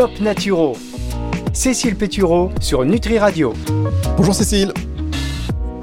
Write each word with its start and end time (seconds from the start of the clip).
Top 0.00 0.18
Naturo. 0.18 0.78
Cécile 1.52 1.94
Pétureau 1.94 2.50
sur 2.58 2.86
Nutri 2.86 3.18
Radio. 3.18 3.52
Bonjour 4.16 4.34
Cécile. 4.34 4.72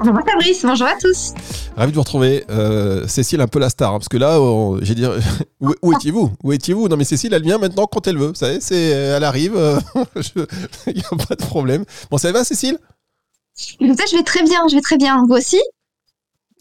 Bonjour 0.00 0.16
Fabrice, 0.28 0.64
bonjour 0.64 0.88
à 0.88 0.94
tous. 1.00 1.34
Ravi 1.76 1.92
de 1.92 1.94
vous 1.94 2.02
retrouver. 2.02 2.44
Euh, 2.50 3.06
Cécile, 3.06 3.40
un 3.40 3.46
peu 3.46 3.60
la 3.60 3.70
star, 3.70 3.94
hein, 3.94 3.98
parce 3.98 4.08
que 4.08 4.16
là, 4.16 4.36
j'ai 4.82 4.96
dit, 4.96 5.04
où, 5.60 5.72
où 5.82 5.92
étiez-vous? 5.92 6.32
Où 6.42 6.52
étiez-vous? 6.52 6.88
Non, 6.88 6.96
mais 6.96 7.04
Cécile, 7.04 7.32
elle 7.32 7.44
vient 7.44 7.58
maintenant 7.58 7.86
quand 7.86 8.08
elle 8.08 8.18
veut. 8.18 8.26
Vous 8.26 8.34
savez, 8.34 8.60
c'est, 8.60 8.88
elle 8.88 9.22
arrive, 9.22 9.54
il 10.88 10.94
n'y 10.94 11.02
a 11.12 11.16
pas 11.24 11.36
de 11.36 11.44
problème. 11.44 11.84
Bon, 12.10 12.18
ça 12.18 12.32
va, 12.32 12.42
Cécile? 12.42 12.76
Écoutez, 13.78 14.02
je 14.10 14.16
vais 14.16 14.24
très 14.24 14.42
bien, 14.42 14.66
je 14.68 14.74
vais 14.74 14.82
très 14.82 14.96
bien. 14.96 15.22
Vous 15.28 15.36
aussi? 15.36 15.60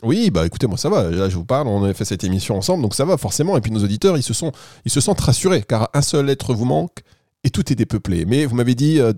Oui, 0.03 0.29
bah 0.29 0.45
écoutez, 0.45 0.67
moi 0.67 0.77
ça 0.77 0.89
va. 0.89 1.09
Là, 1.09 1.27
je 1.27 1.35
vous 1.35 1.45
parle, 1.45 1.67
on 1.67 1.83
a 1.83 1.91
fait 1.95 2.05
cette 2.05 2.23
émission 2.23 2.55
ensemble, 2.55 2.83
donc 2.83 2.93
ça 2.93 3.03
va 3.03 3.17
forcément. 3.17 3.57
Et 3.57 3.61
puis 3.61 3.71
nos 3.71 3.83
auditeurs, 3.83 4.15
ils 4.15 4.21
se 4.21 4.35
sont, 4.35 4.51
ils 4.85 4.91
se 4.91 5.01
sentent 5.01 5.21
rassurés, 5.21 5.63
car 5.67 5.89
un 5.95 6.03
seul 6.03 6.29
être 6.29 6.53
vous 6.53 6.65
manque 6.65 7.01
et 7.43 7.49
tout 7.49 7.71
est 7.71 7.75
dépeuplé. 7.75 8.25
Mais 8.25 8.45
vous 8.45 8.55
m'avez 8.55 8.75
dit, 8.75 8.99
euh, 8.99 9.13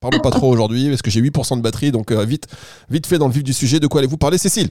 parlons 0.00 0.20
pas 0.20 0.30
trop 0.30 0.50
aujourd'hui, 0.50 0.88
parce 0.88 1.02
que 1.02 1.10
j'ai 1.10 1.20
8% 1.20 1.56
de 1.56 1.62
batterie, 1.62 1.92
donc 1.92 2.10
euh, 2.10 2.24
vite, 2.24 2.46
vite 2.90 3.06
fait 3.06 3.18
dans 3.18 3.28
le 3.28 3.32
vif 3.32 3.44
du 3.44 3.52
sujet. 3.52 3.80
De 3.80 3.86
quoi 3.86 4.00
allez-vous 4.00 4.18
parler, 4.18 4.38
Cécile? 4.38 4.70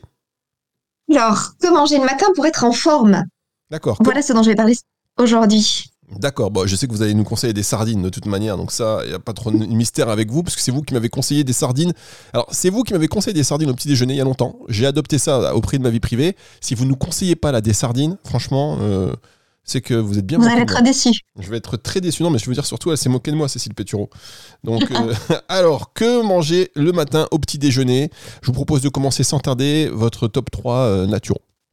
Alors, 1.12 1.56
que 1.62 1.72
manger 1.74 1.98
le 1.98 2.06
matin 2.06 2.28
pour 2.36 2.46
être 2.46 2.64
en 2.64 2.72
forme? 2.72 3.24
D'accord. 3.70 3.98
Voilà 4.02 4.22
ce 4.22 4.34
dont 4.34 4.44
je 4.44 4.50
vais 4.50 4.56
parler 4.56 4.76
aujourd'hui. 5.18 5.92
D'accord, 6.20 6.52
bon, 6.52 6.68
je 6.68 6.76
sais 6.76 6.86
que 6.88 6.92
vous 6.92 7.02
allez 7.02 7.16
nous 7.16 7.24
conseiller 7.24 7.54
des 7.54 7.64
sardines 7.64 8.04
de 8.04 8.10
toute 8.10 8.28
manière, 8.28 8.58
donc 8.58 8.72
ça, 8.72 9.00
il 9.04 9.10
n'y 9.10 9.16
a 9.16 9.20
pas 9.20 9.34
trop 9.34 9.50
de 9.50 9.58
mystère 9.58 10.08
avec 10.10 10.30
vous, 10.30 10.44
parce 10.44 10.56
que 10.56 10.62
c'est 10.62 10.72
vous 10.72 10.84
qui 10.84 10.94
m'avez 10.94 11.10
conseillé 11.10 11.44
des 11.44 11.54
sardines. 11.54 11.94
Alors, 12.32 12.48
c'est 12.52 12.70
vous 12.70 12.84
qui 12.84 12.94
m'avez 12.94 13.08
conseillé 13.08 13.34
des 13.34 13.44
sardines 13.44 13.72
au 13.72 13.74
petit 13.74 13.88
déjeuner 13.88 14.14
il 14.14 14.18
y 14.18 14.22
a 14.22 14.24
longtemps. 14.24 14.60
J'ai 14.70 14.86
adopté 14.86 15.18
ça 15.18 15.56
au 15.56 15.62
prix 15.62 15.80
de 15.80 15.84
ma 15.84 15.90
vie 15.90 16.00
privée. 16.00 16.36
Si 16.62 16.76
vous 16.76 16.84
ne 16.84 16.90
nous 16.90 16.96
conseillez 16.96 17.36
pas 17.36 17.52
là 17.52 17.60
des 17.60 17.74
sardines, 17.74 18.18
franchement, 18.24 18.78
euh, 18.82 19.14
c'est 19.66 19.82
que 19.82 19.94
vous 19.94 20.18
êtes 20.18 20.26
bien. 20.26 20.38
Vous 20.38 20.48
allez 20.48 20.62
être 20.62 20.82
déçu. 20.84 21.10
Je 21.40 21.50
vais 21.50 21.58
être 21.58 21.76
très 21.78 22.00
déçu. 22.00 22.24
Non, 22.24 22.30
mais 22.30 22.40
je 22.40 22.46
veux 22.46 22.54
dire 22.54 22.66
surtout, 22.66 22.92
elle 22.92 22.98
s'est 22.98 23.10
moquée 23.10 23.32
de 23.32 23.36
moi, 23.36 23.50
Cécile 23.50 23.74
Pétureau. 23.74 24.10
Donc, 24.64 24.84
euh, 24.92 25.14
alors, 25.50 25.94
que 25.94 26.22
manger 26.22 26.72
le 26.76 26.92
matin 26.92 27.28
au 27.32 27.40
petit 27.40 27.58
déjeuner? 27.58 28.12
Je 28.42 28.48
vous 28.48 28.54
propose 28.54 28.82
de 28.82 28.90
commencer 28.90 29.24
sans 29.24 29.40
tarder 29.40 29.90
votre 29.92 30.28
top 30.28 30.50
3 30.52 30.76
euh. 30.76 31.08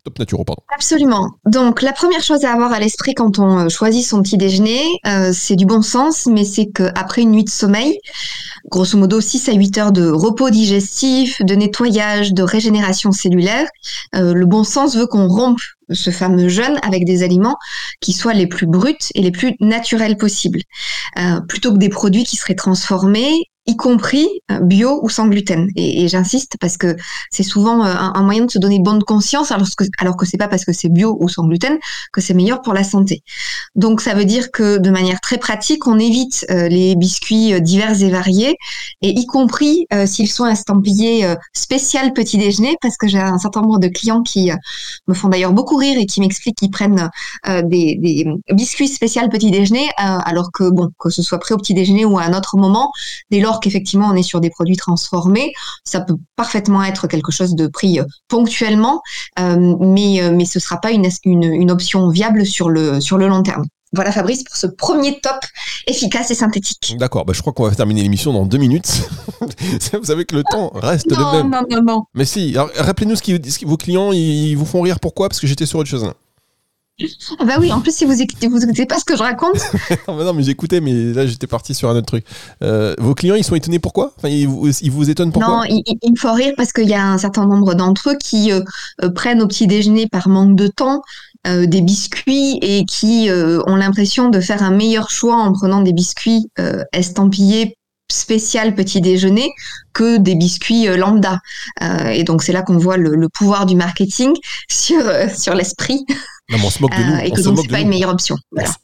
Top 0.04 0.18
Naturo, 0.18 0.42
pardon. 0.42 0.62
Absolument. 0.74 1.30
Donc, 1.46 1.80
la 1.80 1.92
première 1.92 2.22
chose 2.22 2.44
à 2.44 2.52
avoir 2.52 2.72
à 2.72 2.80
l'esprit 2.80 3.14
quand 3.14 3.38
on 3.38 3.60
euh, 3.60 3.68
choisit 3.68 4.04
son 4.04 4.20
petit 4.20 4.36
déjeuner, 4.36 4.82
euh, 5.06 5.30
c'est 5.32 5.54
du 5.54 5.64
bon 5.64 5.80
sens, 5.80 6.26
mais 6.26 6.44
c'est 6.44 6.66
qu'après 6.66 7.22
une 7.22 7.30
nuit 7.30 7.44
de 7.44 7.50
sommeil, 7.50 8.00
grosso 8.68 8.98
modo 8.98 9.20
6 9.20 9.48
à 9.48 9.52
8 9.52 9.78
heures 9.78 9.92
de 9.92 10.10
repos 10.10 10.50
digestif, 10.50 11.40
de 11.42 11.54
nettoyage, 11.54 12.32
de 12.32 12.42
régénération 12.42 13.12
cellulaire, 13.12 13.68
euh, 14.16 14.34
le 14.34 14.46
bon 14.46 14.64
sens 14.64 14.96
veut 14.96 15.06
qu'on 15.06 15.28
rompe 15.28 15.60
ce 15.92 16.10
fameux 16.10 16.48
jeûne 16.48 16.78
avec 16.82 17.04
des 17.04 17.22
aliments 17.22 17.56
qui 18.00 18.12
soient 18.12 18.34
les 18.34 18.46
plus 18.46 18.66
bruts 18.66 18.94
et 19.14 19.22
les 19.22 19.30
plus 19.30 19.54
naturels 19.60 20.16
possibles, 20.16 20.60
plutôt 21.48 21.72
que 21.72 21.78
des 21.78 21.88
produits 21.88 22.24
qui 22.24 22.36
seraient 22.36 22.54
transformés 22.54 23.48
y 23.66 23.76
compris 23.76 24.28
euh, 24.50 24.58
bio 24.60 25.00
ou 25.02 25.08
sans 25.08 25.28
gluten. 25.28 25.68
Et, 25.76 26.08
j'insiste 26.08 26.56
parce 26.60 26.76
que 26.76 26.96
c'est 27.30 27.44
souvent 27.44 27.84
euh, 27.84 27.94
un, 27.96 28.22
moyen 28.22 28.44
de 28.44 28.50
se 28.50 28.58
donner 28.58 28.80
bonne 28.80 29.02
conscience, 29.04 29.52
alors 29.52 29.68
que 29.76 29.84
alors 29.98 30.16
que 30.16 30.26
c'est 30.26 30.36
pas 30.36 30.48
parce 30.48 30.64
que 30.64 30.72
c'est 30.72 30.88
bio 30.88 31.16
ou 31.20 31.28
sans 31.28 31.46
gluten 31.46 31.78
que 32.12 32.20
c'est 32.20 32.34
meilleur 32.34 32.60
pour 32.62 32.74
la 32.74 32.82
santé. 32.82 33.22
Donc 33.76 34.00
ça 34.00 34.14
veut 34.14 34.24
dire 34.24 34.50
que 34.50 34.78
de 34.78 34.90
manière 34.90 35.20
très 35.20 35.38
pratique, 35.38 35.86
on 35.86 35.98
évite 35.98 36.44
euh, 36.50 36.68
les 36.68 36.96
biscuits 36.96 37.60
divers 37.60 38.02
et 38.02 38.10
variés, 38.10 38.56
et 39.00 39.10
y 39.10 39.26
compris 39.26 39.86
s'ils 40.06 40.30
sont 40.30 40.46
estampillés 40.46 41.34
spécial 41.52 42.12
petit 42.12 42.38
déjeuner, 42.38 42.76
parce 42.80 42.96
que 42.96 43.08
j'ai 43.08 43.18
un 43.18 43.38
certain 43.38 43.62
nombre 43.62 43.78
de 43.78 43.88
clients 43.88 44.22
qui 44.22 44.50
me 45.08 45.14
font 45.14 45.28
d'ailleurs 45.28 45.52
beaucoup 45.52 45.76
et 45.88 46.06
qui 46.06 46.20
m'expliquent 46.20 46.56
qu'ils 46.56 46.70
prennent 46.70 47.10
des, 47.46 47.96
des, 47.96 48.26
biscuits 48.52 48.88
spécial 48.88 49.28
petit 49.28 49.50
déjeuner, 49.50 49.88
alors 49.96 50.50
que 50.52 50.70
bon, 50.70 50.90
que 50.98 51.10
ce 51.10 51.22
soit 51.22 51.38
prêt 51.38 51.54
au 51.54 51.58
petit 51.58 51.74
déjeuner 51.74 52.04
ou 52.04 52.18
à 52.18 52.24
un 52.24 52.34
autre 52.34 52.56
moment, 52.56 52.90
dès 53.30 53.40
lors 53.40 53.60
qu'effectivement 53.60 54.08
on 54.08 54.14
est 54.14 54.22
sur 54.22 54.40
des 54.40 54.50
produits 54.50 54.76
transformés, 54.76 55.52
ça 55.84 56.00
peut 56.00 56.16
parfaitement 56.36 56.82
être 56.82 57.06
quelque 57.06 57.32
chose 57.32 57.54
de 57.54 57.66
pris 57.66 58.00
euh, 58.00 58.04
ponctuellement, 58.28 59.02
euh, 59.38 59.76
mais, 59.80 60.22
euh, 60.22 60.32
mais 60.34 60.44
ce 60.44 60.58
ne 60.58 60.60
sera 60.60 60.78
pas 60.78 60.90
une, 60.90 61.06
une, 61.24 61.70
option 61.70 62.08
viable 62.08 62.44
sur 62.44 62.68
le, 62.68 63.00
sur 63.00 63.18
le 63.18 63.28
long 63.28 63.42
terme. 63.42 63.64
Voilà 63.94 64.10
Fabrice 64.10 64.42
pour 64.42 64.56
ce 64.56 64.66
premier 64.66 65.20
top 65.20 65.36
efficace 65.86 66.30
et 66.30 66.34
synthétique. 66.34 66.96
D'accord, 66.98 67.26
bah 67.26 67.34
je 67.34 67.40
crois 67.42 67.52
qu'on 67.52 67.64
va 67.68 67.74
terminer 67.74 68.02
l'émission 68.02 68.32
dans 68.32 68.46
deux 68.46 68.58
minutes. 68.58 69.08
vous 69.40 70.04
savez 70.04 70.24
que 70.24 70.34
le 70.34 70.44
temps 70.44 70.70
reste 70.74 71.10
le 71.10 71.16
même. 71.16 71.50
Non, 71.50 71.62
non, 71.70 71.82
non. 71.82 72.02
Mais 72.14 72.24
si, 72.24 72.56
rappelez-nous 72.56 73.16
ce 73.16 73.22
qui, 73.22 73.64
vos 73.64 73.76
clients, 73.76 74.12
ils, 74.12 74.54
vous 74.54 74.64
font 74.64 74.80
rire 74.80 74.98
pourquoi? 74.98 75.28
Parce 75.28 75.40
que 75.40 75.46
j'étais 75.46 75.66
sur 75.66 75.78
autre 75.78 75.90
chose. 75.90 76.10
Ah 77.38 77.44
bah 77.44 77.56
oui, 77.58 77.72
en 77.72 77.80
plus 77.80 77.94
si 77.94 78.04
vous 78.04 78.20
écoutez, 78.20 78.48
vous 78.48 78.62
écoutez 78.62 78.86
pas 78.86 78.98
ce 78.98 79.04
que 79.04 79.16
je 79.16 79.22
raconte. 79.22 79.58
non 80.08 80.32
mais 80.34 80.42
j'écoutais, 80.42 80.80
mais 80.80 81.12
là 81.12 81.26
j'étais 81.26 81.46
parti 81.46 81.74
sur 81.74 81.88
un 81.88 81.96
autre 81.96 82.06
truc. 82.06 82.24
Euh, 82.62 82.94
vos 82.98 83.14
clients 83.14 83.34
ils 83.34 83.44
sont 83.44 83.54
étonnés 83.54 83.78
pourquoi? 83.78 84.12
Enfin 84.16 84.28
ils 84.28 84.46
vous, 84.46 84.68
ils 84.68 84.90
vous, 84.90 85.10
étonnent 85.10 85.32
pourquoi? 85.32 85.56
Non, 85.56 85.64
il, 85.64 85.82
il, 86.02 86.12
me 86.12 86.16
faut 86.16 86.32
rire 86.32 86.52
parce 86.56 86.72
qu'il 86.72 86.88
y 86.88 86.94
a 86.94 87.04
un 87.04 87.18
certain 87.18 87.46
nombre 87.46 87.74
d'entre 87.74 88.10
eux 88.10 88.16
qui 88.22 88.52
euh, 88.52 88.60
euh, 89.02 89.10
prennent 89.10 89.42
au 89.42 89.48
petit 89.48 89.66
déjeuner 89.66 90.06
par 90.06 90.28
manque 90.28 90.54
de 90.54 90.68
temps 90.68 91.02
des 91.44 91.80
biscuits 91.80 92.58
et 92.62 92.84
qui 92.84 93.28
ont 93.30 93.76
l'impression 93.76 94.28
de 94.28 94.40
faire 94.40 94.62
un 94.62 94.70
meilleur 94.70 95.10
choix 95.10 95.36
en 95.36 95.52
prenant 95.52 95.80
des 95.80 95.92
biscuits 95.92 96.48
estampillés 96.92 97.76
spécial 98.10 98.74
petit 98.74 99.00
déjeuner 99.00 99.48
que 99.92 100.18
des 100.18 100.34
biscuits 100.34 100.86
lambda. 100.96 101.40
et 102.12 102.22
donc 102.22 102.42
c'est 102.42 102.52
là 102.52 102.62
qu'on 102.62 102.78
voit 102.78 102.96
le, 102.96 103.16
le, 103.16 103.28
pouvoir 103.28 103.66
du 103.66 103.74
marketing 103.74 104.32
sur, 104.70 105.02
sur 105.34 105.54
l'esprit 105.54 106.04
non, 106.52 106.58
on 106.66 106.70
se 106.70 106.82
moque 106.82 106.92
de 106.92 107.02
nous. 107.02 107.14
Euh, 107.14 107.18
et 107.18 107.30
que 107.30 107.40
donc 107.40 107.58
c'est 107.62 107.68
pas 107.68 107.80
une 107.80 107.88
meilleure 107.88 108.10
option. 108.10 108.36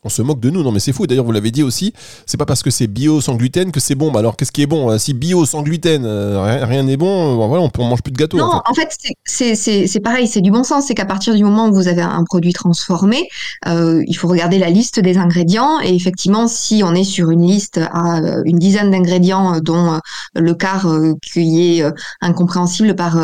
On, 0.03 0.09
se 0.09 0.23
moque 0.23 0.41
de 0.41 0.51
nous, 0.51 0.63
non 0.63 0.73
mais 0.73 0.81
c'est 0.81 0.93
fou. 0.93 1.07
D'ailleurs, 1.07 1.25
vous 1.25 1.33
l'avez 1.33 1.51
dit 1.51 1.63
aussi, 1.63 1.93
c'est 2.27 2.37
pas 2.37 2.47
parce 2.47 2.63
que 2.63 2.71
c'est 2.71 2.87
bio 2.87 3.21
sans 3.21 3.35
gluten 3.35 3.73
que 3.73 3.81
c'est 3.81 3.95
bon. 3.95 4.13
alors, 4.15 4.37
qu'est-ce 4.37 4.53
qui 4.53 4.63
est 4.63 4.67
bon? 4.67 4.97
Si 4.99 5.13
bio 5.13 5.45
sans 5.45 5.63
gluten, 5.63 6.05
euh, 6.05 6.65
rien 6.65 6.83
n'est 6.83 6.97
bon, 6.97 7.33
euh, 7.33 7.47
voilà, 7.47 7.69
on, 7.79 7.85
mange 7.85 8.03
plus 8.03 8.13
de 8.13 8.17
gâteau. 8.17 8.39
Non, 8.39 8.63
en 8.65 8.75
fait, 8.75 8.97
c'est 9.25 10.01
pareil, 10.01 10.27
c'est 10.27 10.41
du 10.41 10.51
bon 10.51 10.65
sens. 10.65 10.87
C'est 10.87 10.95
qu'à 10.95 11.05
partir 11.05 11.35
du 11.35 11.45
moment 11.45 11.69
où 11.69 11.75
vous 11.75 11.89
avez 11.89 12.03
un 12.03 12.25
produit 12.25 12.53
transformé, 12.53 13.29
il 13.67 14.15
faut 14.15 14.29
regarder 14.29 14.59
la 14.59 14.71
liste 14.71 15.01
des 15.01 15.19
ingrédients. 15.19 15.81
Et 15.81 15.95
effectivement, 15.95 16.49
si 16.49 16.83
on 16.85 16.95
est 16.95 17.05
sur 17.05 17.31
une 17.31 17.47
liste 17.47 17.79
à 17.93 18.21
une 18.45 18.59
dizaine 18.59 18.91
d'ingrédients, 18.91 19.61
dont 19.61 20.01
le 20.35 20.55
quart 20.55 20.87
qui 21.23 21.79
est 21.79 21.85
incompréhensible 22.21 22.95
par 22.95 23.19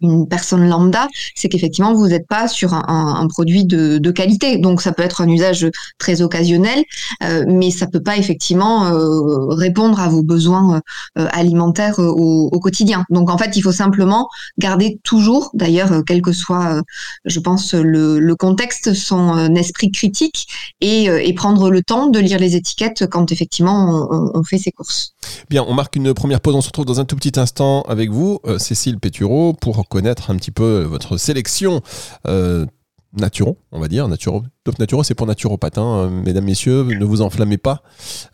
une 0.00 0.28
personne 0.28 0.68
lambda, 0.68 1.08
c'est 1.34 1.48
qu'effectivement 1.48 1.94
vous 1.94 2.08
n'êtes 2.08 2.26
pas 2.26 2.48
sur 2.48 2.74
un, 2.74 3.26
produit 3.28 3.64
de, 3.64 4.10
qualité. 4.10 4.58
Donc 4.58 4.82
ça 4.82 4.92
peut 4.92 5.02
être 5.02 5.20
un 5.20 5.28
usage 5.28 5.68
très 5.98 6.20
occasionnel, 6.22 6.84
euh, 7.22 7.44
mais 7.46 7.70
ça 7.70 7.86
peut 7.86 8.02
pas 8.02 8.16
effectivement 8.16 8.86
euh, 8.86 9.46
répondre 9.54 10.00
à 10.00 10.08
vos 10.08 10.22
besoins 10.22 10.80
euh, 11.18 11.26
alimentaires 11.30 11.98
au, 11.98 12.50
quotidien. 12.60 13.04
Donc 13.08 13.30
en 13.30 13.38
fait, 13.38 13.56
il 13.56 13.62
faut 13.62 13.72
simplement 13.72 14.28
garder 14.58 14.98
toujours, 15.02 15.50
d'ailleurs, 15.54 16.02
quel 16.06 16.20
que 16.20 16.32
soit, 16.32 16.82
je 17.24 17.40
pense, 17.40 17.72
le, 17.72 18.34
contexte, 18.34 18.92
son 18.94 19.54
esprit 19.54 19.90
critique 19.90 20.48
et, 20.80 21.08
prendre 21.36 21.70
le 21.70 21.82
temps 21.82 22.08
de 22.08 22.18
lire 22.18 22.38
les 22.38 22.54
étiquettes 22.54 23.06
quand 23.06 23.32
effectivement 23.32 24.08
on, 24.34 24.42
fait 24.42 24.58
ses 24.58 24.72
courses. 24.72 25.14
Bien, 25.48 25.64
on 25.66 25.72
marque 25.72 25.96
une 25.96 26.12
première 26.12 26.40
pause. 26.40 26.54
On 26.54 26.60
se 26.60 26.66
retrouve 26.66 26.84
dans 26.84 27.00
un 27.00 27.06
tout 27.06 27.16
petit 27.16 27.38
instant 27.40 27.82
avec 27.82 28.10
vous, 28.10 28.40
Cécile 28.58 28.98
Pétureau, 28.98 29.54
pour 29.54 29.78
connaître 29.90 30.30
un 30.30 30.36
petit 30.36 30.52
peu 30.52 30.82
votre 30.82 31.18
sélection 31.18 31.82
euh, 32.26 32.64
naturo, 33.12 33.58
on 33.72 33.80
va 33.80 33.88
dire. 33.88 34.08
Naturo, 34.08 34.42
top 34.64 34.78
naturo, 34.78 35.02
c'est 35.02 35.14
pour 35.14 35.26
naturopathe. 35.26 35.76
Hein, 35.76 36.08
mesdames, 36.24 36.44
messieurs, 36.44 36.84
ne 36.84 37.04
vous 37.04 37.20
enflammez 37.20 37.58
pas. 37.58 37.82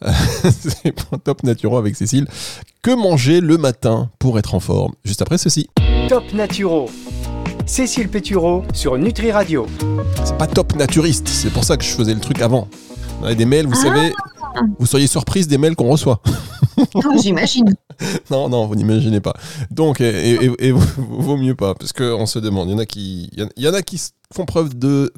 c'est 0.44 0.92
pour 0.92 1.18
top 1.20 1.42
naturo 1.42 1.78
avec 1.78 1.96
Cécile. 1.96 2.28
Que 2.82 2.94
manger 2.94 3.40
le 3.40 3.58
matin 3.58 4.10
pour 4.20 4.38
être 4.38 4.54
en 4.54 4.60
forme? 4.60 4.92
Juste 5.04 5.22
après 5.22 5.38
ceci. 5.38 5.68
Top 6.08 6.32
naturo. 6.32 6.88
Cécile 7.64 8.08
Pétureau 8.08 8.62
sur 8.72 8.96
Nutri 8.96 9.32
Radio. 9.32 9.66
C'est 10.24 10.38
pas 10.38 10.46
top 10.46 10.76
naturiste, 10.76 11.26
c'est 11.26 11.50
pour 11.50 11.64
ça 11.64 11.76
que 11.76 11.82
je 11.82 11.90
faisais 11.90 12.14
le 12.14 12.20
truc 12.20 12.40
avant. 12.40 12.68
On 13.22 13.24
a 13.24 13.34
des 13.34 13.46
mails, 13.46 13.66
vous 13.66 13.74
savez, 13.74 14.12
ah. 14.16 14.35
Vous 14.78 14.86
seriez 14.86 15.06
surprise 15.06 15.48
des 15.48 15.58
mails 15.58 15.76
qu'on 15.76 15.90
reçoit. 15.90 16.20
J'imagine. 17.22 17.74
non, 18.30 18.48
non, 18.48 18.66
vous 18.66 18.74
n'imaginez 18.74 19.20
pas. 19.20 19.34
Donc, 19.70 20.00
et, 20.00 20.72
vaut 20.96 21.36
mieux 21.36 21.54
pas, 21.54 21.74
parce 21.74 21.92
qu'on 21.92 22.26
se 22.26 22.38
demande. 22.38 22.68
Il 22.68 22.72
y 22.72 22.74
en 22.74 22.78
a 22.78 22.86
qui, 22.86 23.30
il 23.36 23.64
y 23.64 23.68
en 23.68 23.74
a 23.74 23.82
qui 23.82 24.00
font 24.32 24.44
preuve 24.44 24.78
de 24.78 25.12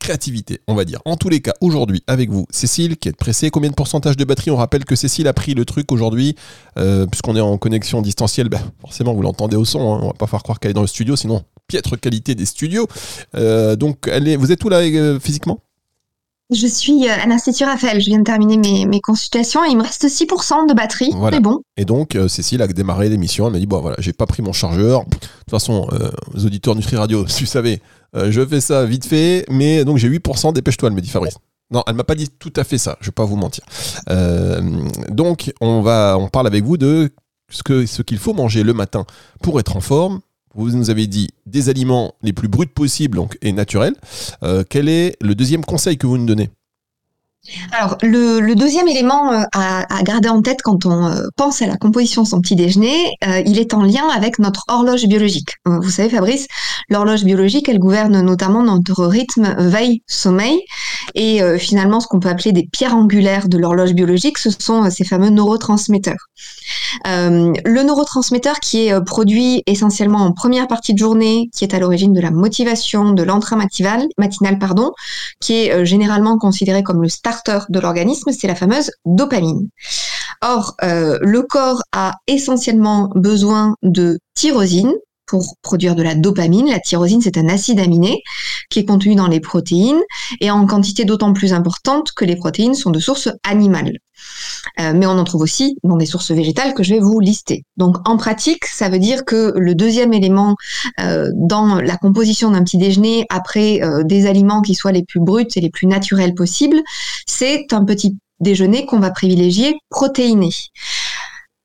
créativité, 0.00 0.60
on 0.66 0.74
va 0.74 0.84
dire. 0.84 1.00
En 1.04 1.16
tous 1.16 1.28
les 1.28 1.40
cas, 1.40 1.52
aujourd'hui, 1.60 2.02
avec 2.06 2.30
vous, 2.30 2.46
Cécile, 2.50 2.96
qui 2.96 3.08
est 3.08 3.12
pressée, 3.12 3.50
combien 3.50 3.70
de 3.70 3.74
pourcentage 3.74 4.16
de 4.16 4.24
batterie? 4.24 4.50
On 4.50 4.56
rappelle 4.56 4.84
que 4.84 4.96
Cécile 4.96 5.28
a 5.28 5.32
pris 5.32 5.54
le 5.54 5.64
truc 5.64 5.92
aujourd'hui, 5.92 6.34
euh, 6.78 7.06
puisqu'on 7.06 7.36
est 7.36 7.40
en 7.40 7.58
connexion 7.58 8.02
distancielle, 8.02 8.48
ben, 8.48 8.60
forcément, 8.80 9.12
vous 9.12 9.22
l'entendez 9.22 9.56
au 9.56 9.64
son, 9.64 9.80
hein, 9.80 10.00
on 10.02 10.06
va 10.08 10.12
pas 10.14 10.26
faire 10.26 10.42
croire 10.42 10.58
qu'elle 10.58 10.72
est 10.72 10.74
dans 10.74 10.80
le 10.80 10.86
studio, 10.86 11.14
sinon, 11.14 11.42
piètre 11.68 12.00
qualité 12.00 12.34
des 12.34 12.46
studios. 12.46 12.88
Euh, 13.36 13.76
donc, 13.76 14.08
elle 14.10 14.26
est, 14.26 14.36
vous 14.36 14.50
êtes 14.50 14.64
où 14.64 14.68
là 14.68 14.78
euh, 14.78 15.20
physiquement? 15.20 15.60
Je 16.50 16.66
suis 16.66 17.08
euh, 17.08 17.12
à 17.12 17.26
l'Institut 17.26 17.64
Raphaël. 17.64 18.00
Je 18.00 18.06
viens 18.06 18.18
de 18.18 18.24
terminer 18.24 18.86
mes, 18.86 19.00
consultations 19.00 19.64
et 19.64 19.70
il 19.70 19.76
me 19.76 19.82
reste 19.82 20.06
6% 20.06 20.68
de 20.68 20.74
batterie. 20.74 21.12
C'est 21.32 21.40
bon. 21.40 21.60
Et 21.76 21.84
donc, 21.84 22.14
euh, 22.14 22.28
Cécile 22.28 22.62
a 22.62 22.66
démarré 22.66 23.08
l'émission. 23.08 23.46
Elle 23.46 23.52
m'a 23.52 23.58
dit 23.58 23.66
Bon, 23.66 23.80
voilà, 23.80 23.96
j'ai 23.98 24.12
pas 24.12 24.26
pris 24.26 24.42
mon 24.42 24.52
chargeur. 24.52 25.04
De 25.04 25.10
toute 25.14 25.50
façon, 25.50 25.88
euh, 25.92 26.10
aux 26.34 26.44
auditeurs 26.44 26.74
Nutri 26.74 26.96
Radio, 26.96 27.24
vous 27.40 27.46
savez, 27.46 27.80
je 28.14 28.44
fais 28.44 28.60
ça 28.60 28.84
vite 28.84 29.06
fait. 29.06 29.44
Mais 29.48 29.84
donc, 29.84 29.98
j'ai 29.98 30.08
8%. 30.08 30.52
Dépêche-toi, 30.52 30.88
elle 30.88 30.94
me 30.94 31.00
dit 31.00 31.10
Fabrice. 31.10 31.36
Non, 31.70 31.84
elle 31.86 31.94
m'a 31.94 32.04
pas 32.04 32.16
dit 32.16 32.28
tout 32.28 32.52
à 32.56 32.64
fait 32.64 32.78
ça. 32.78 32.96
Je 33.00 33.06
vais 33.06 33.12
pas 33.12 33.24
vous 33.24 33.36
mentir. 33.36 33.64
Euh, 34.08 34.60
donc, 35.08 35.52
on 35.60 35.82
va, 35.82 36.16
on 36.18 36.28
parle 36.28 36.46
avec 36.48 36.64
vous 36.64 36.76
de 36.76 37.10
ce 37.48 37.62
que 37.62 37.86
ce 37.86 38.02
qu'il 38.02 38.18
faut 38.18 38.34
manger 38.34 38.62
le 38.62 38.72
matin 38.72 39.04
pour 39.42 39.60
être 39.60 39.76
en 39.76 39.80
forme. 39.80 40.20
Vous 40.54 40.70
nous 40.70 40.90
avez 40.90 41.06
dit 41.06 41.28
des 41.46 41.68
aliments 41.68 42.14
les 42.22 42.32
plus 42.32 42.48
bruts 42.48 42.66
possibles 42.66 43.16
donc, 43.16 43.38
et 43.40 43.52
naturels. 43.52 43.94
Euh, 44.42 44.64
quel 44.68 44.88
est 44.88 45.16
le 45.20 45.34
deuxième 45.34 45.64
conseil 45.64 45.96
que 45.96 46.06
vous 46.06 46.18
nous 46.18 46.26
donnez? 46.26 46.50
Alors, 47.72 47.96
le, 48.02 48.54
deuxième 48.54 48.86
élément 48.86 49.32
euh, 49.32 49.42
à, 49.54 49.96
à, 49.96 50.02
garder 50.02 50.28
en 50.28 50.42
tête 50.42 50.60
quand 50.62 50.84
on 50.84 51.06
euh, 51.06 51.26
pense 51.36 51.62
à 51.62 51.66
la 51.66 51.76
composition 51.76 52.22
de 52.22 52.28
son 52.28 52.40
petit 52.42 52.54
déjeuner, 52.54 53.14
euh, 53.26 53.40
il 53.46 53.58
est 53.58 53.72
en 53.72 53.82
lien 53.82 54.08
avec 54.14 54.38
notre 54.38 54.64
horloge 54.68 55.06
biologique. 55.06 55.54
Vous 55.64 55.90
savez, 55.90 56.10
Fabrice, 56.10 56.46
l'horloge 56.90 57.24
biologique, 57.24 57.68
elle 57.70 57.78
gouverne 57.78 58.20
notamment 58.20 58.62
notre 58.62 59.06
rythme 59.06 59.54
veille-sommeil. 59.58 60.60
Et 61.14 61.40
finalement, 61.58 61.98
ce 61.98 62.06
qu'on 62.06 62.20
peut 62.20 62.28
appeler 62.28 62.52
des 62.52 62.68
pierres 62.70 62.94
angulaires 62.94 63.48
de 63.48 63.58
l'horloge 63.58 63.94
biologique, 63.94 64.38
ce 64.38 64.50
sont 64.50 64.88
ces 64.90 65.04
fameux 65.04 65.30
neurotransmetteurs. 65.30 66.28
le 67.04 67.82
neurotransmetteur 67.82 68.60
qui 68.60 68.86
est 68.86 69.04
produit 69.04 69.62
essentiellement 69.66 70.20
en 70.20 70.32
première 70.32 70.68
partie 70.68 70.94
de 70.94 70.98
journée, 70.98 71.48
qui 71.56 71.64
est 71.64 71.74
à 71.74 71.78
l'origine 71.78 72.12
de 72.12 72.20
la 72.20 72.30
motivation, 72.30 73.12
de 73.12 73.22
l'entrain 73.22 73.56
matinal, 73.56 74.06
matinal, 74.18 74.58
pardon, 74.58 74.92
qui 75.40 75.54
est 75.54 75.84
généralement 75.84 76.38
considéré 76.38 76.82
comme 76.82 77.02
le 77.02 77.08
stade 77.08 77.29
de 77.68 77.80
l'organisme, 77.80 78.30
c'est 78.32 78.46
la 78.46 78.54
fameuse 78.54 78.90
dopamine. 79.04 79.68
Or, 80.42 80.74
euh, 80.82 81.18
le 81.20 81.42
corps 81.42 81.82
a 81.92 82.14
essentiellement 82.26 83.10
besoin 83.14 83.74
de 83.82 84.18
tyrosine 84.34 84.92
pour 85.26 85.54
produire 85.62 85.94
de 85.94 86.02
la 86.02 86.14
dopamine. 86.14 86.68
La 86.68 86.80
tyrosine, 86.80 87.20
c'est 87.20 87.38
un 87.38 87.48
acide 87.48 87.78
aminé 87.78 88.22
qui 88.68 88.80
est 88.80 88.84
contenu 88.84 89.14
dans 89.14 89.28
les 89.28 89.40
protéines 89.40 90.00
et 90.40 90.50
en 90.50 90.66
quantité 90.66 91.04
d'autant 91.04 91.32
plus 91.32 91.52
importante 91.52 92.10
que 92.16 92.24
les 92.24 92.36
protéines 92.36 92.74
sont 92.74 92.90
de 92.90 92.98
source 92.98 93.28
animale. 93.44 93.98
Euh, 94.78 94.92
mais 94.94 95.06
on 95.06 95.10
en 95.18 95.24
trouve 95.24 95.42
aussi 95.42 95.76
dans 95.84 95.96
des 95.96 96.06
sources 96.06 96.30
végétales 96.30 96.74
que 96.74 96.82
je 96.82 96.94
vais 96.94 97.00
vous 97.00 97.20
lister. 97.20 97.64
Donc 97.76 97.96
en 98.08 98.16
pratique, 98.16 98.66
ça 98.66 98.88
veut 98.88 98.98
dire 98.98 99.24
que 99.24 99.52
le 99.56 99.74
deuxième 99.74 100.12
élément 100.12 100.56
euh, 101.00 101.28
dans 101.34 101.80
la 101.80 101.96
composition 101.96 102.50
d'un 102.50 102.62
petit 102.62 102.78
déjeuner 102.78 103.26
après 103.30 103.82
euh, 103.82 104.02
des 104.02 104.26
aliments 104.26 104.62
qui 104.62 104.74
soient 104.74 104.92
les 104.92 105.04
plus 105.04 105.20
bruts 105.20 105.46
et 105.54 105.60
les 105.60 105.70
plus 105.70 105.86
naturels 105.86 106.34
possibles, 106.34 106.80
c'est 107.26 107.72
un 107.72 107.84
petit 107.84 108.16
déjeuner 108.40 108.86
qu'on 108.86 108.98
va 108.98 109.10
privilégier 109.10 109.76
protéiné. 109.90 110.50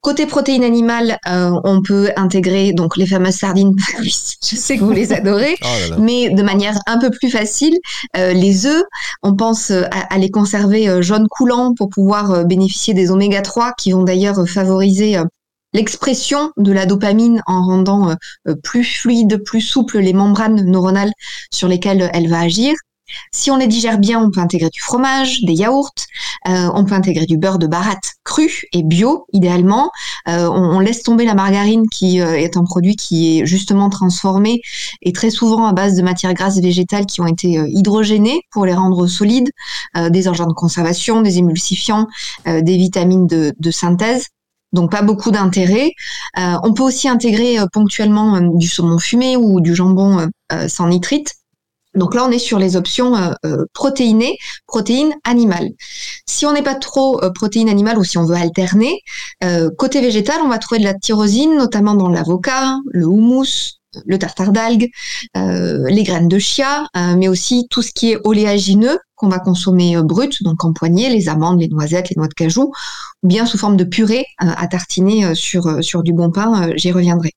Côté 0.05 0.27
protéines 0.27 0.63
animales, 0.63 1.17
euh, 1.27 1.49
on 1.63 1.81
peut 1.81 2.11
intégrer 2.15 2.73
donc 2.73 2.95
les 2.95 3.07
fameuses 3.07 3.37
sardines. 3.37 3.73
je 4.03 4.55
sais 4.55 4.77
que 4.77 4.83
vous 4.83 4.91
les 4.91 5.11
adorez, 5.13 5.55
oh 5.63 5.95
mais 5.97 6.29
de 6.29 6.43
manière 6.43 6.77
un 6.85 6.99
peu 6.99 7.09
plus 7.09 7.31
facile. 7.31 7.75
Euh, 8.15 8.31
les 8.31 8.67
œufs, 8.67 8.83
on 9.23 9.35
pense 9.35 9.71
euh, 9.71 9.81
à, 9.89 10.15
les 10.19 10.29
conserver 10.29 11.01
jaunes 11.01 11.25
coulants 11.27 11.73
pour 11.73 11.89
pouvoir 11.89 12.45
bénéficier 12.45 12.93
des 12.93 13.09
oméga 13.09 13.41
3 13.41 13.73
qui 13.79 13.93
vont 13.93 14.03
d'ailleurs 14.03 14.47
favoriser 14.47 15.17
l'expression 15.73 16.51
de 16.55 16.71
la 16.71 16.85
dopamine 16.85 17.41
en 17.47 17.65
rendant 17.65 18.15
plus 18.61 18.83
fluide, 18.83 19.43
plus 19.43 19.61
souple 19.61 19.97
les 19.97 20.13
membranes 20.13 20.65
neuronales 20.65 21.13
sur 21.51 21.67
lesquelles 21.67 22.11
elle 22.13 22.29
va 22.29 22.41
agir. 22.41 22.75
Si 23.31 23.51
on 23.51 23.57
les 23.57 23.67
digère 23.67 23.97
bien, 23.97 24.19
on 24.19 24.31
peut 24.31 24.39
intégrer 24.39 24.69
du 24.69 24.81
fromage, 24.81 25.41
des 25.43 25.53
yaourts, 25.53 25.93
euh, 26.47 26.69
on 26.73 26.85
peut 26.85 26.93
intégrer 26.93 27.25
du 27.25 27.37
beurre 27.37 27.59
de 27.59 27.67
baratte 27.67 28.13
cru 28.23 28.63
et 28.73 28.83
bio, 28.83 29.25
idéalement. 29.33 29.91
Euh, 30.27 30.47
on, 30.49 30.79
laisse 30.79 31.03
tomber 31.03 31.25
la 31.25 31.33
margarine 31.33 31.87
qui 31.89 32.21
euh, 32.21 32.37
est 32.37 32.57
un 32.57 32.63
produit 32.63 32.95
qui 32.95 33.39
est 33.39 33.45
justement 33.45 33.89
transformé 33.89 34.61
et 35.01 35.11
très 35.11 35.29
souvent 35.29 35.65
à 35.65 35.73
base 35.73 35.95
de 35.95 36.01
matières 36.01 36.33
grasses 36.33 36.59
végétales 36.59 37.05
qui 37.05 37.21
ont 37.21 37.27
été 37.27 37.61
hydrogénées 37.67 38.41
pour 38.51 38.65
les 38.65 38.73
rendre 38.73 39.07
solides, 39.07 39.49
des 40.09 40.27
agents 40.27 40.47
de 40.47 40.53
conservation, 40.53 41.21
des 41.21 41.37
émulsifiants, 41.37 42.07
des 42.45 42.77
vitamines 42.77 43.27
de, 43.27 43.53
de 43.57 43.71
synthèse 43.71 44.27
donc 44.73 44.91
pas 44.91 45.01
beaucoup 45.01 45.31
d'intérêt. 45.31 45.91
on 46.35 46.73
peut 46.73 46.83
aussi 46.83 47.07
intégrer 47.07 47.57
ponctuellement 47.71 48.41
du 48.41 48.67
saumon 48.67 48.99
fumé 48.99 49.37
ou 49.37 49.61
du 49.61 49.73
jambon 49.73 50.27
sans 50.67 50.87
nitrite. 50.89 51.33
Donc 51.95 52.13
là, 52.13 52.25
on 52.25 52.31
est 52.31 52.39
sur 52.39 52.59
les 52.59 52.75
options 52.75 53.15
euh, 53.15 53.31
euh, 53.45 53.65
protéinées, 53.73 54.37
protéines 54.67 55.13
animales. 55.23 55.69
Si 56.25 56.45
on 56.45 56.53
n'est 56.53 56.63
pas 56.63 56.75
trop 56.75 57.23
euh, 57.23 57.31
protéines 57.31 57.69
animales 57.69 57.97
ou 57.97 58.03
si 58.03 58.17
on 58.17 58.25
veut 58.25 58.35
alterner, 58.35 58.99
côté 59.77 60.01
végétal, 60.01 60.37
on 60.43 60.47
va 60.47 60.57
trouver 60.57 60.79
de 60.79 60.85
la 60.85 60.93
tyrosine, 60.93 61.55
notamment 61.55 61.93
dans 61.93 62.09
l'avocat, 62.09 62.77
le 62.91 63.05
houmous, 63.05 63.79
le 64.05 64.17
tartare 64.17 64.51
d'algues, 64.51 64.89
les 65.35 66.03
graines 66.03 66.27
de 66.27 66.39
chia, 66.39 66.87
mais 67.15 67.27
aussi 67.27 67.67
tout 67.69 67.81
ce 67.81 67.91
qui 67.93 68.11
est 68.11 68.19
oléagineux 68.23 68.97
qu'on 69.15 69.29
va 69.29 69.39
consommer 69.39 69.97
brut, 70.01 70.41
donc 70.41 70.63
en 70.65 70.73
poignée, 70.73 71.09
les 71.09 71.29
amandes, 71.29 71.61
les 71.61 71.67
noisettes, 71.67 72.09
les 72.09 72.15
noix 72.17 72.27
de 72.27 72.33
cajou, 72.33 72.71
ou 73.23 73.27
bien 73.27 73.45
sous 73.45 73.57
forme 73.57 73.77
de 73.77 73.83
purée 73.83 74.25
à 74.39 74.67
tartiner 74.67 75.35
sur, 75.35 75.83
sur 75.83 76.01
du 76.01 76.13
bon 76.13 76.31
pain, 76.31 76.71
j'y 76.75 76.91
reviendrai. 76.91 77.34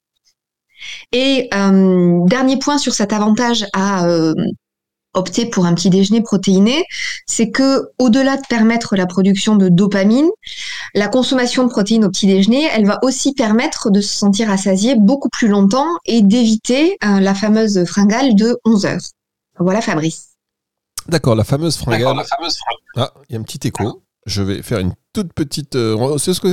Et 1.12 1.48
euh, 1.54 2.20
dernier 2.26 2.58
point 2.58 2.78
sur 2.78 2.92
cet 2.92 3.12
avantage 3.12 3.66
à 3.72 4.06
euh, 4.06 4.34
opter 5.14 5.46
pour 5.46 5.66
un 5.66 5.74
petit 5.74 5.90
déjeuner 5.90 6.20
protéiné, 6.20 6.84
c'est 7.26 7.50
que 7.50 7.90
au-delà 7.98 8.36
de 8.36 8.42
permettre 8.48 8.94
la 8.96 9.06
production 9.06 9.56
de 9.56 9.68
dopamine, 9.68 10.28
la 10.94 11.08
consommation 11.08 11.64
de 11.64 11.70
protéines 11.70 12.04
au 12.04 12.10
petit 12.10 12.26
déjeuner, 12.26 12.68
elle 12.72 12.86
va 12.86 12.98
aussi 13.02 13.32
permettre 13.32 13.90
de 13.90 14.00
se 14.00 14.16
sentir 14.16 14.50
assasié 14.50 14.96
beaucoup 14.96 15.28
plus 15.30 15.48
longtemps 15.48 15.88
et 16.04 16.22
d'éviter 16.22 16.98
euh, 17.04 17.20
la 17.20 17.34
fameuse 17.34 17.84
fringale 17.84 18.34
de 18.34 18.58
11 18.64 18.86
heures. 18.86 19.00
Voilà 19.58 19.80
Fabrice. 19.80 20.28
D'accord, 21.08 21.34
la 21.34 21.44
fameuse 21.44 21.76
fringale. 21.78 22.22
Ah, 22.96 23.12
il 23.28 23.32
y 23.32 23.36
a 23.36 23.40
un 23.40 23.42
petit 23.42 23.66
écho. 23.66 24.02
Je 24.28 24.42
vais 24.42 24.62
faire 24.62 24.78
une 24.78 24.92
toute 25.14 25.32
petite. 25.32 25.74
Euh, 25.74 25.96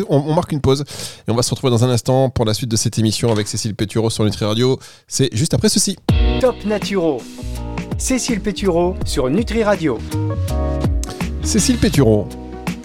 on, 0.10 0.34
marque 0.34 0.54
une 0.54 0.62
pause 0.62 0.86
et 1.28 1.32
on 1.32 1.36
va 1.36 1.44
se 1.44 1.50
retrouver 1.50 1.72
dans 1.72 1.84
un 1.84 1.90
instant 1.90 2.30
pour 2.30 2.46
la 2.46 2.54
suite 2.54 2.72
de 2.72 2.78
cette 2.78 2.98
émission 2.98 3.32
avec 3.32 3.50
Cécile 3.50 3.76
Pétureau 3.76 4.10
sur 4.10 4.24
Nutri 4.24 4.46
Radio. 4.46 4.80
C'est 5.08 5.30
juste 5.36 5.54
après 5.54 5.68
ceci. 5.68 5.98
Top 6.40 6.56
Naturo. 6.66 7.22
Cécile 7.98 8.40
Pétureau 8.40 8.96
sur 9.06 9.30
Nutri 9.30 9.64
Radio. 9.64 9.98
Cécile 11.44 11.78
Pétureau 11.78 12.30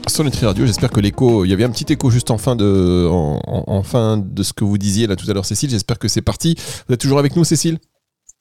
sur 0.09 0.25
Nutri 0.25 0.45
Radio. 0.45 0.67
J'espère 0.67 0.91
que 0.91 0.99
l'écho, 0.99 1.45
il 1.45 1.51
y 1.51 1.53
avait 1.53 1.65
un 1.65 1.71
petit 1.71 1.93
écho 1.93 2.11
juste 2.11 2.33
en 2.33 2.39
fin 2.39 2.57
de, 2.57 3.07
en 3.09 3.83
fin 3.85 4.17
de 4.17 4.43
ce 4.43 4.53
que 4.53 4.65
vous 4.65 4.77
disiez 4.77 5.07
là 5.07 5.15
tout 5.15 5.31
à 5.31 5.35
l'heure, 5.35 5.47
Cécile. 5.47 5.71
J'espère 5.71 6.01
que 6.01 6.09
c'est 6.09 6.21
parti. 6.21 6.57
Vous 6.89 6.95
êtes 6.95 7.01
toujours 7.01 7.21
avec 7.21 7.37
nous, 7.37 7.45
Cécile? 7.45 7.79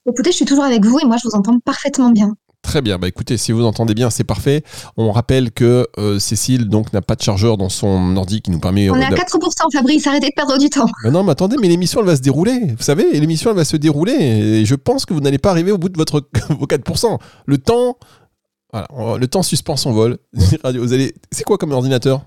Écoutez, 0.08 0.32
je 0.32 0.36
suis 0.36 0.46
toujours 0.46 0.64
avec 0.64 0.84
vous 0.84 0.98
et 0.98 1.04
moi 1.04 1.16
je 1.16 1.28
vous 1.28 1.36
entends 1.36 1.60
parfaitement 1.60 2.10
bien. 2.10 2.34
Très 2.70 2.82
bien, 2.82 2.98
bah 2.98 3.08
écoutez, 3.08 3.36
si 3.36 3.50
vous 3.50 3.64
entendez 3.64 3.94
bien, 3.94 4.10
c'est 4.10 4.22
parfait. 4.22 4.62
On 4.96 5.10
rappelle 5.10 5.50
que 5.50 5.88
euh, 5.98 6.20
Cécile 6.20 6.68
donc 6.68 6.92
n'a 6.92 7.02
pas 7.02 7.16
de 7.16 7.20
chargeur 7.20 7.56
dans 7.56 7.68
son 7.68 8.16
ordi 8.16 8.42
qui 8.42 8.52
nous 8.52 8.60
permet. 8.60 8.88
On 8.90 8.94
est 8.94 9.06
à 9.06 9.10
4%, 9.10 9.72
Fabrice, 9.72 10.06
arrêtez 10.06 10.28
de 10.28 10.34
perdre 10.36 10.56
du 10.56 10.70
temps. 10.70 10.86
Mais 11.02 11.10
non, 11.10 11.24
mais 11.24 11.32
attendez, 11.32 11.56
mais 11.60 11.66
l'émission 11.66 11.98
elle 11.98 12.06
va 12.06 12.14
se 12.14 12.20
dérouler. 12.20 12.60
Vous 12.78 12.84
savez, 12.84 13.18
l'émission 13.18 13.50
elle 13.50 13.56
va 13.56 13.64
se 13.64 13.76
dérouler 13.76 14.12
et 14.12 14.64
je 14.64 14.76
pense 14.76 15.04
que 15.04 15.12
vous 15.12 15.18
n'allez 15.18 15.38
pas 15.38 15.50
arriver 15.50 15.72
au 15.72 15.78
bout 15.78 15.88
de 15.88 15.98
votre 15.98 16.24
vos 16.50 16.66
4%. 16.66 17.18
Le 17.46 17.58
temps, 17.58 17.96
voilà, 18.72 18.86
le 19.18 19.26
temps 19.26 19.42
suspend 19.42 19.74
son 19.74 19.90
vol. 19.90 20.18
Vous 20.32 20.92
allez, 20.92 21.12
c'est 21.32 21.42
quoi 21.42 21.58
comme 21.58 21.72
ordinateur? 21.72 22.22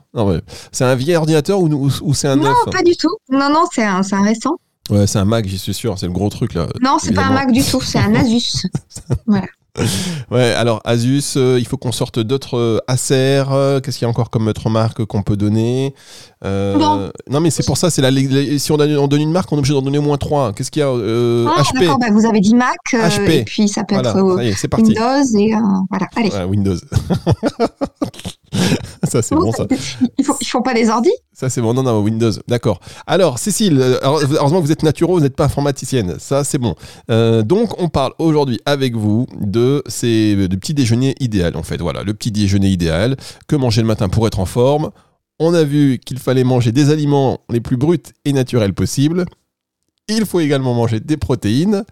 C'est 0.74 0.84
un 0.84 0.96
vieil 0.96 1.16
ordinateur 1.16 1.62
ou, 1.62 1.70
ou, 1.70 2.14
c'est 2.14 2.28
un 2.28 2.36
neuf? 2.36 2.54
Non, 2.66 2.70
pas 2.70 2.84
du 2.84 2.98
tout. 2.98 3.16
Non, 3.30 3.50
non, 3.50 3.64
c'est 3.72 3.86
un, 3.86 4.02
un 4.12 4.24
récent. 4.24 4.58
Ouais, 4.90 5.08
c'est 5.08 5.20
un 5.20 5.26
Mac, 5.26 5.48
j'y 5.48 5.58
suis 5.58 5.74
sûr, 5.74 5.98
c'est 5.98 6.08
le 6.08 6.12
gros 6.12 6.28
truc 6.28 6.54
là. 6.54 6.68
Non, 6.82 6.98
c'est 7.00 7.14
pas 7.14 7.28
un 7.28 7.32
Mac 7.32 7.54
du 7.54 7.64
tout, 7.64 7.80
c'est 7.80 8.00
un 8.00 8.14
Asus. 8.16 8.64
voilà. 9.26 9.48
Ouais, 10.30 10.53
alors 10.53 10.82
Asus, 10.86 11.34
euh, 11.36 11.58
il 11.60 11.65
faut 11.65 11.77
qu'on 11.77 11.92
sorte 11.92 12.20
d'autres 12.20 12.58
euh, 12.58 12.80
Acer. 12.88 13.44
Euh, 13.51 13.80
qu'est-ce 13.80 13.98
qu'il 13.98 14.06
y 14.06 14.08
a 14.08 14.10
encore 14.10 14.30
comme 14.30 14.48
autre 14.48 14.70
marque 14.70 15.03
qu'on 15.06 15.24
peut 15.24 15.36
donner? 15.36 15.96
Non. 16.44 17.12
non. 17.30 17.40
mais 17.40 17.50
c'est 17.50 17.66
pour 17.66 17.78
ça, 17.78 17.90
c'est 17.90 18.02
la, 18.02 18.12
si 18.58 18.72
on, 18.72 18.78
donne 18.78 19.22
une 19.22 19.32
marque, 19.32 19.52
on 19.52 19.56
est 19.56 19.60
obligé 19.60 19.74
d'en 19.74 19.82
donner 19.82 19.98
au 19.98 20.02
moins 20.04 20.18
trois. 20.18 20.54
Qu'est-ce 20.54 20.72
qu'il 20.72 20.82
y 20.82 20.84
a 20.84 20.90
ah, 20.90 21.62
HP. 21.64 21.86
Bah, 22.00 22.08
vous 22.12 22.26
avez 22.26 22.40
dit 22.40 22.56
Mac, 22.56 22.78
HP. 22.92 23.30
et 23.30 23.44
puis 23.44 23.68
ça 23.68 23.84
peut 23.84 23.96
être 23.96 24.22
Windows 24.22 25.38
et 25.38 25.54
voilà. 25.90 26.08
Allez. 26.16 26.32
Windows. 26.46 26.78
ça, 29.04 29.22
c'est 29.22 29.36
bon, 29.36 29.52
ça. 29.52 29.66
Ils 30.18 30.26
font, 30.26 30.36
font 30.46 30.62
pas 30.62 30.74
des 30.74 30.90
ordi? 30.90 31.12
Ça, 31.34 31.50
c'est 31.50 31.62
bon. 31.62 31.74
Non, 31.74 31.84
non, 31.84 32.02
Windows. 32.02 32.32
D'accord. 32.48 32.80
Alors, 33.08 33.40
Cécile, 33.40 33.80
euh, 33.80 33.98
heureusement 34.02 34.60
vous 34.60 34.72
êtes 34.72 34.84
naturo, 34.84 35.16
vous 35.16 35.22
n'êtes 35.22 35.36
pas 35.36 35.46
informaticienne. 35.46 36.16
Ça, 36.20 36.44
c'est 36.44 36.58
bon. 36.58 36.76
Euh, 37.10 37.42
donc, 37.42 37.82
on 37.82 37.90
parle 37.90 38.14
aujourd'hui 38.20 38.60
avec 38.66 38.96
vous 38.96 39.28
de 39.40 39.84
ces 39.88 40.36
de 40.48 40.56
petits 40.56 40.74
déjeuners 40.74 41.16
idéal, 41.20 41.56
en 41.56 41.64
fait. 41.64 41.82
Voilà, 41.82 42.04
le 42.04 42.14
petit 42.14 42.32
déjeuner 42.32 42.70
idéal. 42.70 43.18
Que 43.48 43.56
manger 43.56 43.82
le 43.82 43.88
matin 43.88 44.10
pour 44.10 44.28
être 44.28 44.40
en 44.40 44.46
forme? 44.46 44.92
On 45.40 45.54
a 45.54 45.63
vu 45.63 46.00
qu'il 46.00 46.20
fallait 46.20 46.44
manger 46.44 46.72
des 46.72 46.90
aliments 46.90 47.42
les 47.50 47.62
plus 47.62 47.78
bruts 47.78 48.04
et 48.25 48.34
naturels 48.34 48.74
possibles. 48.74 49.25
Il 50.08 50.25
faut 50.25 50.40
également 50.40 50.74
manger 50.74 51.00
des 51.00 51.18
protéines. 51.18 51.84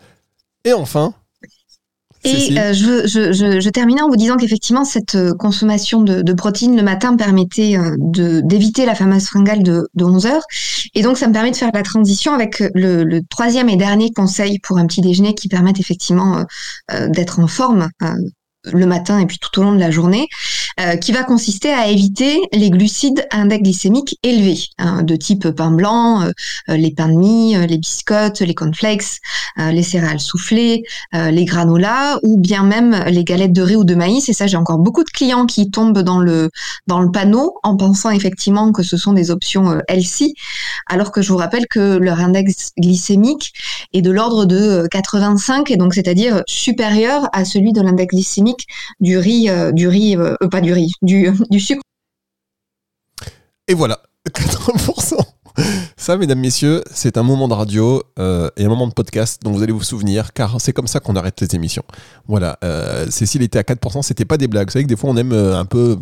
Et 0.63 0.73
enfin, 0.73 1.13
et 2.23 2.59
euh, 2.59 2.73
je, 2.73 3.07
je, 3.07 3.33
je, 3.33 3.59
je, 3.59 3.69
terminais 3.69 4.01
en 4.01 4.07
vous 4.07 4.15
disant 4.15 4.37
qu'effectivement, 4.37 4.85
cette 4.85 5.15
euh, 5.15 5.33
consommation 5.33 6.01
de, 6.01 6.21
de, 6.21 6.33
protéines 6.33 6.75
le 6.75 6.83
matin 6.83 7.15
permettait 7.15 7.77
euh, 7.77 7.95
d'éviter 7.97 8.85
la 8.85 8.93
fameuse 8.93 9.25
fringale 9.25 9.63
de, 9.63 9.87
de 9.95 10.05
11 10.05 10.27
heures. 10.27 10.43
Et 10.93 11.01
donc, 11.01 11.17
ça 11.17 11.27
me 11.27 11.33
permet 11.33 11.49
de 11.49 11.55
faire 11.55 11.71
la 11.73 11.81
transition 11.81 12.33
avec 12.33 12.59
le, 12.75 13.03
le 13.03 13.21
troisième 13.27 13.69
et 13.69 13.75
dernier 13.75 14.11
conseil 14.11 14.59
pour 14.59 14.77
un 14.77 14.85
petit 14.85 15.01
déjeuner 15.01 15.33
qui 15.33 15.47
permet 15.47 15.73
effectivement 15.79 16.45
d'être 17.09 17.39
en 17.39 17.47
forme 17.47 17.89
le 18.65 18.85
matin 18.85 19.19
et 19.19 19.25
puis 19.25 19.39
tout 19.39 19.59
au 19.59 19.63
long 19.63 19.73
de 19.73 19.79
la 19.79 19.89
journée. 19.89 20.27
Qui 21.01 21.11
va 21.11 21.23
consister 21.23 21.71
à 21.71 21.87
éviter 21.87 22.41
les 22.53 22.69
glucides 22.69 23.25
à 23.29 23.37
index 23.37 23.63
glycémique 23.63 24.17
élevé, 24.23 24.57
hein, 24.77 25.03
de 25.03 25.15
type 25.15 25.49
pain 25.49 25.71
blanc, 25.71 26.27
les 26.67 26.91
pains 26.91 27.09
de 27.09 27.15
mie, 27.15 27.55
les 27.67 27.77
biscottes, 27.77 28.39
les 28.39 28.53
cornflakes, 28.53 29.19
les 29.57 29.83
céréales 29.83 30.19
soufflées, 30.19 30.83
les 31.13 31.45
granolas 31.45 32.19
ou 32.23 32.37
bien 32.39 32.63
même 32.63 33.03
les 33.07 33.23
galettes 33.23 33.53
de 33.53 33.61
riz 33.61 33.75
ou 33.75 33.83
de 33.83 33.95
maïs. 33.95 34.29
Et 34.29 34.33
ça, 34.33 34.47
j'ai 34.47 34.57
encore 34.57 34.79
beaucoup 34.79 35.03
de 35.03 35.09
clients 35.09 35.45
qui 35.45 35.69
tombent 35.69 35.99
dans 35.99 36.19
le 36.19 36.49
dans 36.87 36.99
le 36.99 37.11
panneau 37.11 37.55
en 37.63 37.77
pensant 37.77 38.09
effectivement 38.09 38.71
que 38.71 38.83
ce 38.83 38.97
sont 38.97 39.13
des 39.13 39.31
options 39.31 39.79
healthy, 39.87 40.33
alors 40.87 41.11
que 41.11 41.21
je 41.21 41.31
vous 41.31 41.37
rappelle 41.37 41.67
que 41.67 41.97
leur 41.97 42.19
index 42.19 42.71
glycémique 42.77 43.53
est 43.93 44.01
de 44.01 44.11
l'ordre 44.11 44.45
de 44.45 44.87
85 44.91 45.71
et 45.71 45.77
donc 45.77 45.93
c'est-à-dire 45.93 46.43
supérieur 46.47 47.27
à 47.33 47.45
celui 47.45 47.73
de 47.73 47.81
l'index 47.81 48.13
glycémique 48.13 48.67
du 48.99 49.17
riz, 49.17 49.49
euh, 49.49 49.71
du 49.71 49.87
riz, 49.87 50.15
euh, 50.15 50.35
euh, 50.41 50.47
du 50.61 50.73
riz, 50.73 50.91
du, 51.01 51.59
sucre. 51.59 51.81
Et 53.67 53.73
voilà, 53.73 53.99
80%. 54.29 55.17
Ça, 55.97 56.17
mesdames, 56.17 56.39
messieurs, 56.39 56.81
c'est 56.91 57.17
un 57.17 57.23
moment 57.23 57.47
de 57.47 57.53
radio 57.53 58.01
et 58.17 58.65
un 58.65 58.69
moment 58.69 58.87
de 58.87 58.93
podcast 58.93 59.41
dont 59.43 59.51
vous 59.51 59.61
allez 59.61 59.73
vous 59.73 59.83
souvenir, 59.83 60.33
car 60.33 60.61
c'est 60.61 60.71
comme 60.71 60.87
ça 60.87 60.99
qu'on 60.99 61.15
arrête 61.15 61.39
les 61.41 61.55
émissions. 61.55 61.83
Voilà, 62.27 62.57
Cécile 63.09 63.41
était 63.43 63.59
à 63.59 63.63
4%, 63.63 64.01
c'était 64.01 64.25
pas 64.25 64.37
des 64.37 64.47
blagues. 64.47 64.69
Vous 64.69 64.71
savez 64.71 64.85
que 64.85 64.89
des 64.89 64.95
fois, 64.95 65.09
on 65.09 65.17
aime 65.17 65.33
un 65.33 65.65
peu 65.65 65.99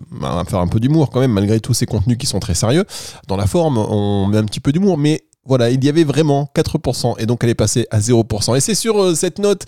faire 0.47 0.59
un 0.59 0.67
peu 0.67 0.79
d'humour 0.79 1.09
quand 1.09 1.19
même, 1.19 1.33
malgré 1.33 1.59
tous 1.59 1.73
ces 1.73 1.87
contenus 1.87 2.17
qui 2.17 2.27
sont 2.27 2.39
très 2.39 2.53
sérieux. 2.53 2.85
Dans 3.27 3.37
la 3.37 3.47
forme, 3.47 3.79
on 3.79 4.27
met 4.27 4.37
un 4.37 4.45
petit 4.45 4.59
peu 4.59 4.71
d'humour, 4.71 4.97
mais 4.97 5.23
voilà, 5.49 5.71
il 5.71 5.83
y 5.83 5.89
avait 5.89 6.03
vraiment 6.03 6.47
4% 6.55 7.15
et 7.17 7.25
donc 7.25 7.43
elle 7.43 7.49
est 7.49 7.55
passée 7.55 7.87
à 7.89 7.99
0%. 7.99 8.55
Et 8.55 8.59
c'est 8.59 8.75
sur 8.75 9.01
euh, 9.01 9.15
cette 9.15 9.39
note 9.39 9.65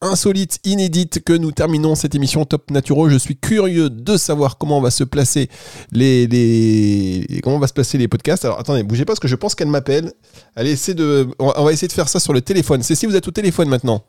insolite, 0.00 0.60
inédite 0.64 1.24
que 1.24 1.32
nous 1.32 1.50
terminons 1.50 1.96
cette 1.96 2.14
émission 2.14 2.44
Top 2.44 2.70
Naturo. 2.70 3.08
Je 3.08 3.16
suis 3.16 3.36
curieux 3.36 3.90
de 3.90 4.16
savoir 4.16 4.58
comment 4.58 4.78
on 4.78 4.80
va 4.80 4.92
se 4.92 5.02
placer 5.02 5.50
les, 5.90 7.26
comment 7.42 7.58
va 7.58 7.66
se 7.66 7.72
placer 7.72 7.98
les 7.98 8.06
podcasts. 8.06 8.44
Alors 8.44 8.60
attendez, 8.60 8.84
bougez 8.84 9.04
pas 9.04 9.12
parce 9.12 9.20
que 9.20 9.28
je 9.28 9.34
pense 9.34 9.56
qu'elle 9.56 9.68
m'appelle. 9.68 10.12
Allez, 10.54 10.70
essayer 10.70 10.94
de 10.94 11.28
on 11.40 11.64
va 11.64 11.72
essayer 11.72 11.88
de 11.88 11.92
faire 11.92 12.08
ça 12.08 12.20
sur 12.20 12.32
le 12.32 12.40
téléphone. 12.40 12.84
C'est 12.84 12.94
si 12.94 13.06
vous 13.06 13.16
êtes 13.16 13.26
au 13.26 13.32
téléphone 13.32 13.68
maintenant. 13.68 14.04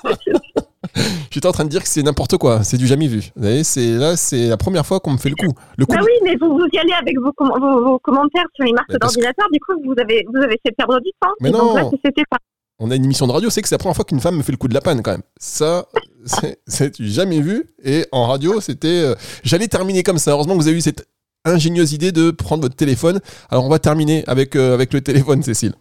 J'étais 1.37 1.49
en 1.49 1.53
train 1.53 1.65
de 1.65 1.69
dire 1.69 1.83
que 1.83 1.89
c'est 1.89 2.03
n'importe 2.03 2.39
quoi, 2.39 2.65
c'est 2.65 2.79
du 2.79 2.87
jamais 2.87 3.09
vu. 3.09 3.31
Vous 3.37 3.43
voyez, 3.43 3.63
c'est 3.63 3.91
là, 3.99 4.17
c'est 4.17 4.47
la 4.49 4.57
première 4.57 4.87
fois 4.87 5.01
qu'on 5.01 5.11
me 5.11 5.19
fait 5.19 5.29
le 5.29 5.35
coup. 5.35 5.53
Le 5.77 5.85
coup 5.85 5.95
bah 5.95 6.01
oui, 6.03 6.13
mais 6.25 6.35
vous, 6.41 6.49
vous 6.49 6.67
y 6.73 6.79
allez 6.79 6.95
avec 6.95 7.15
vos, 7.19 7.31
vos, 7.39 7.99
commentaires 7.99 8.47
sur 8.55 8.65
les 8.65 8.73
marques 8.73 8.91
d'ordinateur, 8.99 9.47
du 9.53 9.61
coup, 9.61 9.75
vous 9.85 9.93
avez, 10.01 10.25
vous 10.33 10.41
avez 10.41 10.59
fait 10.65 10.73
perdre 10.73 10.99
du 10.99 11.11
temps. 11.21 11.33
Mais 11.43 11.51
non. 11.51 11.91
c'était 12.03 12.23
pas. 12.31 12.39
On 12.79 12.91
a 12.91 12.97
une 12.97 13.05
émission 13.05 13.27
de 13.27 13.33
radio, 13.33 13.51
c'est 13.51 13.61
que 13.61 13.69
c'est 13.69 13.75
la 13.75 13.79
première 13.79 13.97
fois 13.97 14.07
qu'une 14.07 14.21
femme 14.21 14.39
me 14.39 14.43
fait 14.43 14.51
le 14.51 14.57
coup 14.57 14.67
de 14.67 14.73
la 14.73 14.81
panne 14.81 15.03
quand 15.03 15.11
même. 15.11 15.25
Ça, 15.37 15.85
c'est 16.67 16.99
jamais 17.01 17.43
vu. 17.43 17.65
Et 17.85 18.07
en 18.13 18.29
radio, 18.29 18.59
c'était. 18.63 18.89
Euh, 19.05 19.15
j'allais 19.45 19.69
terminer 19.69 20.03
comme 20.03 20.17
ça. 20.17 20.31
Heureusement 20.31 20.55
que 20.57 20.63
vous 20.63 20.69
avez 20.69 20.79
eu 20.79 20.81
cette 20.81 21.07
ingénieuse 21.45 21.93
idée 21.93 22.13
de 22.13 22.31
prendre 22.31 22.63
votre 22.63 22.77
téléphone. 22.77 23.21
Alors 23.51 23.67
on 23.67 23.69
va 23.69 23.79
terminer 23.79 24.25
avec, 24.27 24.57
euh, 24.57 24.73
avec 24.73 24.95
le 24.95 25.03
téléphone, 25.03 25.43
Cécile. 25.43 25.75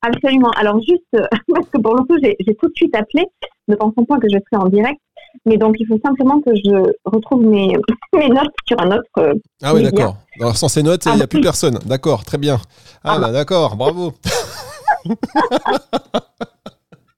Absolument. 0.00 0.52
Alors 0.52 0.80
juste, 0.80 1.04
parce 1.54 1.68
que 1.68 1.78
pour 1.82 1.96
le 1.96 2.04
coup, 2.04 2.16
j'ai 2.22 2.54
tout 2.54 2.68
de 2.68 2.74
suite 2.74 2.96
appelé, 2.96 3.26
ne 3.68 3.76
pensant 3.76 4.04
pas 4.04 4.18
que 4.18 4.28
je 4.28 4.36
serais 4.36 4.62
en 4.62 4.68
direct. 4.68 5.00
Mais 5.46 5.56
donc, 5.56 5.76
il 5.80 5.86
faut 5.86 5.98
simplement 6.04 6.40
que 6.40 6.50
je 6.54 6.92
retrouve 7.04 7.44
mes, 7.44 7.76
mes 8.14 8.28
notes 8.28 8.52
sur 8.66 8.80
un 8.80 8.92
autre. 8.92 9.10
Euh, 9.18 9.34
ah 9.62 9.74
oui, 9.74 9.82
d'accord. 9.82 10.16
Alors, 10.40 10.56
sans 10.56 10.68
ces 10.68 10.82
notes, 10.82 11.04
il 11.06 11.16
n'y 11.16 11.22
a 11.22 11.26
plus 11.26 11.40
personne. 11.40 11.78
D'accord, 11.86 12.24
très 12.24 12.38
bien. 12.38 12.58
Ah, 13.02 13.14
ah. 13.16 13.18
bah, 13.18 13.32
d'accord, 13.32 13.76
bravo. 13.76 14.12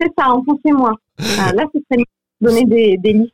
C'est 0.00 0.12
ça, 0.19 0.31
enfoncez-moi. 0.31 0.93
Ah, 1.38 1.53
là, 1.53 1.65
ce 1.75 1.81
serait 1.91 2.03
donner 2.41 2.65
des, 2.65 2.97
des 2.99 3.12
listes 3.12 3.33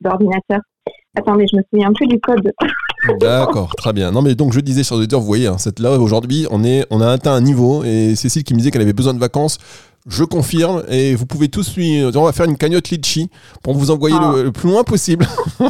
d'ordinateurs. 0.00 0.58
De, 0.58 0.92
Attendez, 1.14 1.44
je 1.50 1.58
me 1.58 1.62
souviens 1.70 1.92
plus 1.92 2.06
du 2.06 2.18
code. 2.20 2.52
D'accord, 3.20 3.74
très 3.76 3.92
bien. 3.92 4.10
Non, 4.12 4.22
mais 4.22 4.34
donc 4.34 4.52
je 4.52 4.60
disais 4.60 4.82
sur 4.82 4.96
Twitter, 4.96 5.16
vous 5.16 5.22
voyez, 5.22 5.46
hein, 5.46 5.58
cette 5.58 5.78
là 5.78 5.98
aujourd'hui, 5.98 6.46
on 6.50 6.64
est, 6.64 6.86
on 6.90 7.02
a 7.02 7.08
atteint 7.08 7.32
un 7.32 7.42
niveau 7.42 7.84
et 7.84 8.14
Cécile 8.16 8.44
qui 8.44 8.54
me 8.54 8.58
disait 8.58 8.70
qu'elle 8.70 8.82
avait 8.82 8.94
besoin 8.94 9.12
de 9.12 9.18
vacances. 9.18 9.58
Je 10.06 10.24
confirme 10.24 10.82
et 10.88 11.14
vous 11.14 11.26
pouvez 11.26 11.48
tous 11.48 11.76
lui. 11.76 12.02
On 12.04 12.24
va 12.24 12.32
faire 12.32 12.46
une 12.46 12.56
cagnotte 12.56 12.90
litchi 12.90 13.30
pour 13.62 13.74
vous 13.74 13.90
envoyer 13.90 14.16
le, 14.16 14.24
ah. 14.24 14.42
le, 14.42 14.52
plus 14.52 14.68
loin 14.68 14.84
possible. 14.84 15.26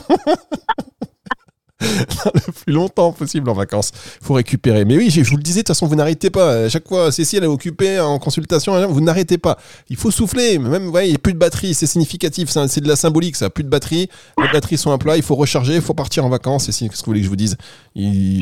le 1.83 2.53
plus 2.53 2.73
longtemps 2.73 3.13
possible 3.13 3.49
en 3.51 3.55
vacances. 3.55 3.93
Il 4.21 4.27
faut 4.27 4.35
récupérer. 4.35 4.85
Mais 4.85 4.97
oui, 4.97 5.11
je 5.11 5.23
vous 5.23 5.37
le 5.37 5.43
disais, 5.43 5.61
de 5.61 5.63
toute 5.63 5.69
façon, 5.69 5.87
vous 5.87 5.95
n'arrêtez 5.95 6.31
pas. 6.31 6.65
À 6.65 6.69
chaque 6.69 6.87
fois, 6.89 7.13
Cécile 7.13 7.45
est 7.45 7.49
occupée 7.49 8.01
en 8.01 8.19
consultation, 8.19 8.87
vous 8.89 9.01
n'arrêtez 9.01 9.39
pas. 9.39 9.59
Il 9.89 9.97
faut 9.97 10.11
souffler. 10.11 10.59
Même, 10.59 10.91
il 11.03 11.09
n'y 11.09 11.15
a 11.15 11.19
plus 11.19 11.33
de 11.33 11.39
batterie. 11.39 11.75
C'est 11.75 11.87
significatif. 11.87 12.49
C'est 12.49 12.81
de 12.81 12.89
la 12.89 12.97
symbolique, 12.97 13.37
ça. 13.37 13.51
Plus 13.51 13.65
de 13.65 13.69
batterie. 13.69 14.09
Les 14.39 14.49
batteries 14.53 14.79
sont 14.79 14.93
à 14.93 14.99
plat. 14.99 15.17
Il 15.17 15.23
faut 15.23 15.35
recharger. 15.35 15.75
Il 15.75 15.83
faut 15.83 15.95
partir 15.95 16.25
en 16.25 16.29
vacances. 16.29 16.65
Cécile, 16.65 16.89
qu'est-ce 16.89 17.03
que 17.03 17.07
vous 17.07 17.11
voulez 17.11 17.21
que 17.21 17.27
je 17.27 17.31
vous 17.31 17.37
dise? 17.37 17.57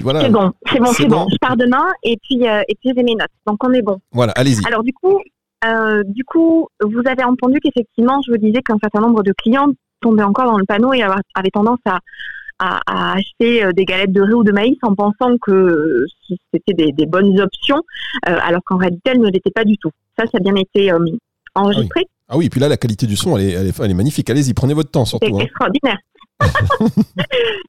Voilà. 0.03 0.23
C'est 0.23 0.31
bon, 0.31 0.53
c'est 0.71 0.79
bon, 0.79 0.93
c'est 0.93 1.07
bon. 1.07 1.27
Je 1.31 1.37
pars 1.41 1.57
demain 1.57 1.85
et 2.03 2.17
puis, 2.23 2.47
euh, 2.49 2.63
et 2.69 2.75
puis 2.81 2.93
j'ai 2.97 3.03
mes 3.03 3.15
notes. 3.15 3.31
Donc 3.47 3.63
on 3.65 3.73
est 3.73 3.83
bon. 3.83 3.99
Voilà, 4.13 4.33
allez-y. 4.33 4.65
Alors 4.67 4.83
du 4.83 4.93
coup, 4.93 5.19
euh, 5.65 6.03
du 6.07 6.25
coup, 6.25 6.69
vous 6.83 7.03
avez 7.07 7.25
entendu 7.25 7.59
qu'effectivement, 7.61 8.21
je 8.27 8.33
vous 8.33 8.39
disais 8.39 8.63
qu'un 8.63 8.79
certain 8.83 9.01
nombre 9.01 9.23
de 9.23 9.33
clients 9.33 9.69
tombaient 10.01 10.23
encore 10.23 10.47
dans 10.47 10.59
le 10.59 10.65
panneau 10.65 10.93
et 10.93 11.03
avaient 11.03 11.51
tendance 11.53 11.81
à 11.85 11.99
à, 12.61 13.15
acheter 13.15 13.65
euh, 13.65 13.73
des 13.73 13.85
galettes 13.85 14.13
de 14.13 14.21
riz 14.21 14.35
ou 14.35 14.45
de 14.45 14.53
maïs 14.53 14.77
en 14.83 14.95
pensant 14.95 15.37
que 15.39 16.05
c'était 16.53 16.93
des, 16.93 17.07
bonnes 17.07 17.41
options, 17.41 17.83
euh, 18.29 18.37
alors 18.43 18.61
qu'en 18.65 18.77
réalité, 18.77 19.11
elles 19.13 19.21
ne 19.21 19.31
l'étaient 19.31 19.51
pas 19.51 19.65
du 19.65 19.77
tout. 19.79 19.91
Ça, 20.19 20.27
ça 20.27 20.39
a 20.39 20.41
bien 20.41 20.55
été 20.57 20.93
euh, 20.93 20.99
enregistré. 21.55 22.07
Ah 22.29 22.37
oui. 22.37 22.47
et 22.47 22.51
puis 22.51 22.61
là, 22.61 22.69
la 22.69 22.77
qualité 22.77 23.07
du 23.07 23.17
son, 23.17 23.37
elle 23.37 23.51
est, 23.51 23.81
elle 23.81 23.91
est, 23.91 23.95
magnifique. 23.95 24.29
Allez-y, 24.31 24.55
prenez 24.55 24.75
votre 24.75 24.91
temps 24.91 25.05
surtout. 25.05 25.27
C'est 25.27 25.35
hein. 25.35 25.47
extraordinaire. 25.47 25.99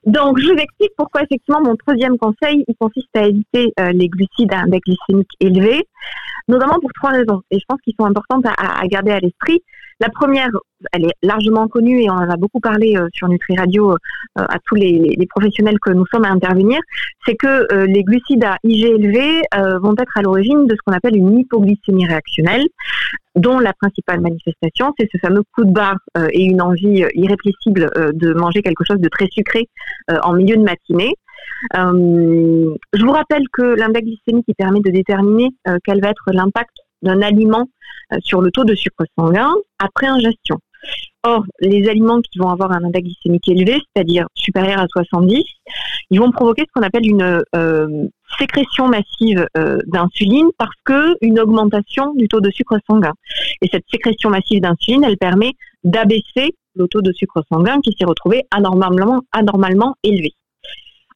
Donc, 0.06 0.40
je 0.40 0.48
vous 0.48 0.58
explique 0.58 0.92
pourquoi, 0.98 1.24
effectivement, 1.24 1.62
mon 1.62 1.76
troisième 1.76 2.18
conseil, 2.18 2.64
il 2.68 2.76
consiste 2.80 3.10
à 3.16 3.28
éviter 3.28 3.74
les 3.94 4.08
glucides 4.08 4.54
à 4.54 4.60
index 4.62 4.82
glycémique 4.86 5.32
élevé, 5.40 5.84
notamment 6.48 6.80
pour 6.80 6.92
trois 6.94 7.12
raisons. 7.12 7.42
Et 7.52 7.60
je 7.60 7.66
pense 7.68 7.80
qu'ils 7.82 7.96
sont 8.00 8.06
importantes 8.06 8.46
à 8.46 8.88
garder 8.88 9.12
à 9.12 9.20
l'esprit. 9.20 9.62
La 10.02 10.10
première, 10.10 10.50
elle 10.94 11.06
est 11.06 11.14
largement 11.22 11.68
connue 11.68 12.02
et 12.02 12.10
on 12.10 12.16
en 12.16 12.28
a 12.28 12.36
beaucoup 12.36 12.60
parlé 12.60 12.98
euh, 12.98 13.08
sur 13.14 13.28
Nutri 13.28 13.56
Radio 13.56 13.92
euh, 13.92 13.96
à 14.36 14.58
tous 14.66 14.74
les, 14.74 15.16
professionnels 15.30 15.78
que 15.80 15.92
nous 15.92 16.08
sommes 16.12 16.26
à 16.26 16.30
intervenir, 16.30 16.80
c'est 17.24 17.36
que 17.36 17.72
euh, 17.72 17.86
les 17.86 18.02
glucides 18.04 18.44
à 18.44 18.58
IG 18.64 18.86
élevé 18.86 19.42
vont 19.80 19.94
être 20.00 20.18
à 20.18 20.24
l'origine 20.24 20.66
de 20.66 20.72
ce 20.74 20.80
qu'on 20.84 20.94
appelle 20.94 21.16
une 21.16 21.38
hypoglycémie 21.38 22.08
réactionnelle, 22.08 22.66
dont 23.36 23.60
la 23.60 23.74
principale 23.74 24.22
manifestation, 24.22 24.92
c'est 24.98 25.08
ce 25.12 25.20
fameux 25.20 25.44
coup 25.54 25.66
de 25.66 25.72
barre 25.72 26.00
et 26.32 26.44
une 26.44 26.62
envie 26.62 27.06
irrépressible 27.14 27.90
de 28.14 28.34
manger 28.34 28.64
quelque 28.64 28.84
chose 28.86 29.00
de 29.00 29.10
très 29.10 29.28
sucré 29.28 29.70
en 30.24 30.34
milieu 30.34 30.58
de 30.58 30.64
matinée. 30.64 31.14
Je 31.74 33.06
vous 33.06 33.12
rappelle 33.12 33.44
que 33.54 33.62
l'index 33.62 34.06
glycémique 34.06 34.46
qui 34.46 34.54
permet 34.54 34.80
de 34.82 34.90
déterminer 34.92 35.50
quel 35.84 36.02
va 36.02 36.10
être 36.10 36.26
l'impact 36.32 36.76
d'un 37.02 37.22
aliment 37.22 37.68
euh, 38.14 38.18
sur 38.22 38.42
le 38.42 38.52
taux 38.52 38.64
de 38.64 38.76
sucre 38.76 39.06
sanguin 39.18 39.52
après 39.80 40.08
ingestion. 40.08 40.60
Or, 41.24 41.44
les 41.60 41.88
aliments 41.88 42.20
qui 42.22 42.40
vont 42.40 42.50
avoir 42.50 42.72
un 42.72 42.84
index 42.84 43.04
glycémique 43.06 43.48
élevé, 43.48 43.80
c'est-à-dire 43.94 44.26
supérieur 44.34 44.80
à 44.80 44.88
70, 44.88 45.44
ils 46.10 46.20
vont 46.20 46.32
provoquer 46.32 46.64
ce 46.64 46.72
qu'on 46.74 46.86
appelle 46.86 47.08
une 47.08 47.44
euh, 47.56 48.08
sécrétion 48.40 48.88
massive 48.88 49.46
euh, 49.56 49.78
d'insuline 49.86 50.50
parce 50.58 50.76
que 50.84 51.16
une 51.22 51.40
augmentation 51.40 52.14
du 52.16 52.28
taux 52.28 52.42
de 52.42 52.50
sucre 52.50 52.78
sanguin. 52.90 53.14
Et 53.62 53.68
cette 53.72 53.86
sécrétion 53.92 54.32
massive 54.32 54.62
d'insuline, 54.62 55.04
elle 55.04 55.18
permet 55.18 55.52
d'abaisser 55.84 56.56
le 56.76 56.88
taux 56.88 57.02
de 57.02 57.12
sucre 57.12 57.44
sanguin 57.52 57.80
qui 57.82 57.96
s'est 57.98 58.06
retrouvé 58.06 58.44
anormalement 58.52 59.96
élevé. 60.04 60.34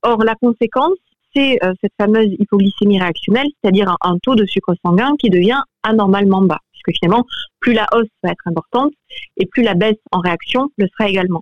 Or, 0.06 0.24
la 0.24 0.36
conséquence, 0.36 0.98
c'est 1.36 1.60
cette 1.82 1.92
fameuse 2.00 2.30
hypoglycémie 2.40 3.00
réactionnelle, 3.00 3.48
c'est-à-dire 3.62 3.94
un, 4.02 4.18
taux 4.24 4.36
de 4.36 4.46
sucre 4.46 4.74
sanguin 4.86 5.16
qui 5.20 5.30
devient 5.30 5.62
anormalement 5.84 6.42
bas 6.42 6.62
que 6.86 6.92
finalement, 6.94 7.26
plus 7.60 7.74
la 7.74 7.88
hausse 7.94 8.08
va 8.24 8.32
être 8.32 8.48
importante 8.48 8.94
et 9.38 9.46
plus 9.46 9.64
la 9.64 9.74
baisse 9.74 9.98
en 10.12 10.20
réaction 10.20 10.70
le 10.78 10.88
sera 10.88 11.10
également. 11.10 11.42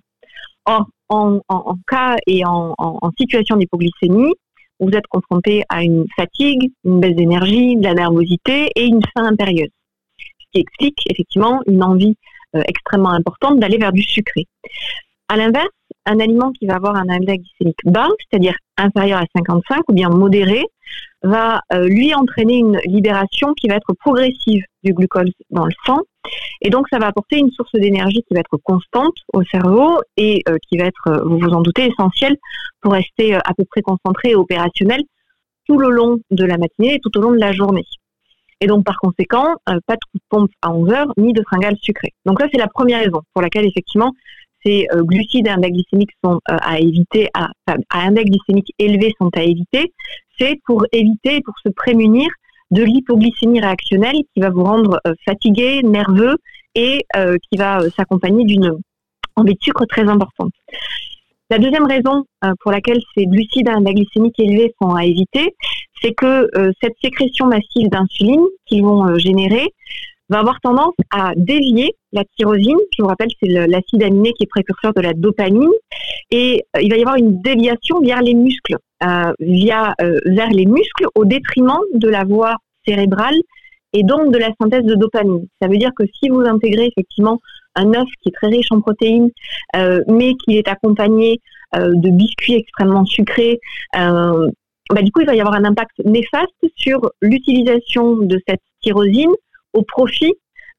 Or, 0.66 0.86
en, 1.08 1.40
cas 1.86 2.16
et 2.26 2.44
en, 2.44 2.74
situation 3.18 3.56
d'hypoglycémie, 3.56 4.32
vous 4.80 4.90
êtes 4.90 5.06
confronté 5.06 5.62
à 5.68 5.82
une 5.82 6.06
fatigue, 6.16 6.72
une 6.84 7.00
baisse 7.00 7.14
d'énergie, 7.14 7.76
de 7.76 7.84
la 7.84 7.94
nervosité 7.94 8.70
et 8.74 8.86
une 8.86 9.02
faim 9.14 9.26
impérieuse. 9.26 9.70
Ce 10.18 10.46
qui 10.52 10.60
explique 10.60 10.98
effectivement 11.10 11.60
une 11.66 11.82
envie 11.82 12.16
euh, 12.56 12.62
extrêmement 12.66 13.10
importante 13.10 13.60
d'aller 13.60 13.78
vers 13.78 13.92
du 13.92 14.02
sucré. 14.02 14.46
À 15.28 15.36
l'inverse, 15.36 15.68
un 16.06 16.20
aliment 16.20 16.52
qui 16.52 16.66
va 16.66 16.76
avoir 16.76 16.96
un 16.96 17.08
index 17.08 17.42
glycémique 17.42 17.78
bas, 17.84 18.08
c'est-à-dire 18.30 18.54
inférieur 18.76 19.20
à 19.20 19.24
55 19.36 19.82
ou 19.88 19.92
bien 19.92 20.08
modéré, 20.08 20.64
va 21.24 21.62
euh, 21.72 21.88
lui 21.88 22.14
entraîner 22.14 22.58
une 22.58 22.78
libération 22.84 23.54
qui 23.54 23.68
va 23.68 23.76
être 23.76 23.94
progressive 23.94 24.62
du 24.82 24.92
glucose 24.92 25.30
dans 25.50 25.64
le 25.64 25.72
sang. 25.86 25.98
Et 26.60 26.70
donc, 26.70 26.86
ça 26.92 26.98
va 26.98 27.06
apporter 27.06 27.38
une 27.38 27.50
source 27.50 27.72
d'énergie 27.72 28.22
qui 28.28 28.34
va 28.34 28.40
être 28.40 28.58
constante 28.62 29.14
au 29.32 29.42
cerveau 29.44 30.00
et 30.16 30.42
euh, 30.48 30.56
qui 30.68 30.76
va 30.76 30.84
être, 30.84 31.08
euh, 31.08 31.24
vous 31.24 31.38
vous 31.38 31.50
en 31.50 31.62
doutez, 31.62 31.86
essentielle 31.86 32.36
pour 32.82 32.92
rester 32.92 33.34
à 33.34 33.54
peu 33.56 33.64
près 33.64 33.80
concentré 33.80 34.30
et 34.30 34.34
opérationnel 34.34 35.02
tout 35.66 35.78
le 35.78 35.88
long 35.88 36.18
de 36.30 36.44
la 36.44 36.58
matinée 36.58 36.94
et 36.94 37.00
tout 37.00 37.16
au 37.16 37.22
long 37.22 37.32
de 37.32 37.38
la 37.38 37.52
journée. 37.52 37.84
Et 38.60 38.66
donc, 38.66 38.84
par 38.84 38.98
conséquent, 38.98 39.54
pas 39.64 39.94
de 39.94 40.04
coup 40.12 40.18
de 40.18 40.24
pompe 40.28 40.50
à 40.60 40.70
11 40.70 40.90
heures, 40.92 41.12
ni 41.16 41.32
de 41.32 41.42
fringales 41.42 41.76
sucrées. 41.80 42.12
Donc, 42.26 42.40
ça, 42.40 42.46
c'est 42.52 42.58
la 42.58 42.68
première 42.68 43.00
raison 43.00 43.22
pour 43.32 43.42
laquelle, 43.42 43.66
effectivement, 43.66 44.12
ces 44.64 44.86
glucides 44.94 45.48
à 45.48 45.54
index 45.54 45.72
glycémique 45.72 46.10
sont 46.24 46.40
à 46.46 46.78
éviter, 46.78 47.28
à, 47.34 47.50
index 47.90 48.30
glycémique 48.30 48.72
élevé 48.78 49.12
sont 49.20 49.30
à 49.36 49.42
éviter, 49.42 49.92
c'est 50.38 50.58
pour 50.64 50.84
éviter, 50.92 51.40
pour 51.42 51.54
se 51.64 51.70
prémunir 51.70 52.28
de 52.70 52.82
l'hypoglycémie 52.82 53.60
réactionnelle 53.60 54.16
qui 54.32 54.40
va 54.40 54.50
vous 54.50 54.64
rendre 54.64 55.00
fatigué, 55.24 55.82
nerveux 55.82 56.36
et 56.74 57.04
qui 57.50 57.58
va 57.58 57.80
s'accompagner 57.90 58.44
d'une 58.44 58.78
envie 59.36 59.54
de 59.54 59.60
sucre 59.60 59.84
très 59.86 60.08
importante. 60.08 60.52
La 61.50 61.58
deuxième 61.58 61.84
raison 61.86 62.24
euh, 62.44 62.52
pour 62.60 62.72
laquelle 62.72 63.00
ces 63.14 63.26
glucides 63.26 63.68
à 63.68 63.74
index 63.74 63.94
glycémique 63.94 64.40
élevé 64.40 64.74
sont 64.80 64.94
à 64.94 65.04
éviter, 65.04 65.54
c'est 66.00 66.14
que 66.14 66.48
euh, 66.56 66.72
cette 66.82 66.94
sécrétion 67.02 67.46
massive 67.46 67.88
d'insuline 67.90 68.46
qu'ils 68.66 68.82
vont 68.82 69.06
euh, 69.06 69.18
générer 69.18 69.68
va 70.28 70.40
avoir 70.40 70.60
tendance 70.60 70.94
à 71.10 71.32
dévier 71.36 71.94
la 72.12 72.24
tyrosine. 72.36 72.78
Je 72.96 73.02
vous 73.02 73.08
rappelle, 73.08 73.28
c'est 73.42 73.48
l'acide 73.48 74.02
aminé 74.02 74.32
qui 74.32 74.44
est 74.44 74.48
précurseur 74.48 74.92
de 74.94 75.00
la 75.00 75.12
dopamine. 75.12 75.70
Et 76.30 76.64
il 76.80 76.90
va 76.90 76.96
y 76.96 77.00
avoir 77.00 77.16
une 77.16 77.40
déviation 77.42 78.00
vers 78.00 78.22
les 78.22 78.34
muscles, 78.34 78.76
via, 79.40 79.94
vers 79.98 80.48
les 80.48 80.66
muscles 80.66 81.06
au 81.14 81.24
détriment 81.24 81.80
de 81.94 82.08
la 82.08 82.24
voie 82.24 82.56
cérébrale 82.86 83.36
et 83.94 84.02
donc 84.02 84.32
de 84.32 84.38
la 84.38 84.50
synthèse 84.60 84.84
de 84.84 84.94
dopamine. 84.94 85.46
Ça 85.62 85.68
veut 85.68 85.78
dire 85.78 85.92
que 85.96 86.04
si 86.20 86.28
vous 86.28 86.40
intégrez 86.40 86.86
effectivement 86.86 87.40
un 87.76 87.94
œuf 87.94 88.08
qui 88.20 88.28
est 88.28 88.32
très 88.32 88.48
riche 88.48 88.70
en 88.70 88.80
protéines, 88.80 89.30
euh, 89.76 90.00
mais 90.08 90.34
qui 90.34 90.58
est 90.58 90.68
accompagné 90.68 91.40
euh, 91.76 91.92
de 91.94 92.10
biscuits 92.10 92.54
extrêmement 92.54 93.04
sucrés, 93.04 93.58
euh, 93.96 94.48
bah, 94.90 95.02
du 95.02 95.10
coup, 95.12 95.20
il 95.20 95.26
va 95.26 95.34
y 95.34 95.40
avoir 95.40 95.54
un 95.54 95.64
impact 95.64 95.96
néfaste 96.04 96.52
sur 96.76 97.10
l'utilisation 97.22 98.16
de 98.16 98.38
cette 98.46 98.60
tyrosine 98.82 99.32
au 99.74 99.82
profit 99.82 100.32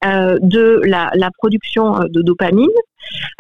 de 0.04 0.82
la, 0.86 1.30
production 1.38 2.00
de 2.10 2.22
dopamine. 2.22 2.70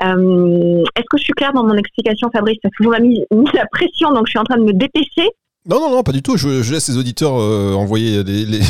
Est-ce 0.02 1.06
que 1.10 1.18
je 1.18 1.24
suis 1.24 1.34
claire 1.34 1.54
dans 1.54 1.64
mon 1.64 1.76
explication, 1.76 2.30
Fabrice? 2.32 2.58
Parce 2.62 2.74
que 2.76 2.84
vous 2.84 2.90
m'avez 2.92 3.08
mis, 3.08 3.26
la 3.54 3.66
pression, 3.68 4.12
donc 4.12 4.28
je 4.28 4.32
suis 4.32 4.40
en 4.40 4.44
train 4.44 4.58
de 4.58 4.64
me 4.64 4.74
dépêcher. 4.74 5.30
Non, 5.68 5.80
non, 5.80 5.90
non, 5.90 6.04
pas 6.04 6.12
du 6.12 6.22
tout. 6.22 6.38
Je, 6.38 6.48
laisse 6.72 6.90
les 6.90 6.98
auditeurs 6.98 7.34
envoyer 7.34 8.24
les, 8.24 8.62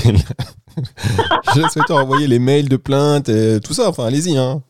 je 1.55 1.61
souhaite 1.69 1.91
envoyer 1.91 2.27
les 2.27 2.39
mails 2.39 2.69
de 2.69 2.77
plainte 2.77 3.29
et 3.29 3.59
tout 3.61 3.73
ça. 3.73 3.89
Enfin, 3.89 4.05
allez-y. 4.05 4.37
Hein. 4.37 4.61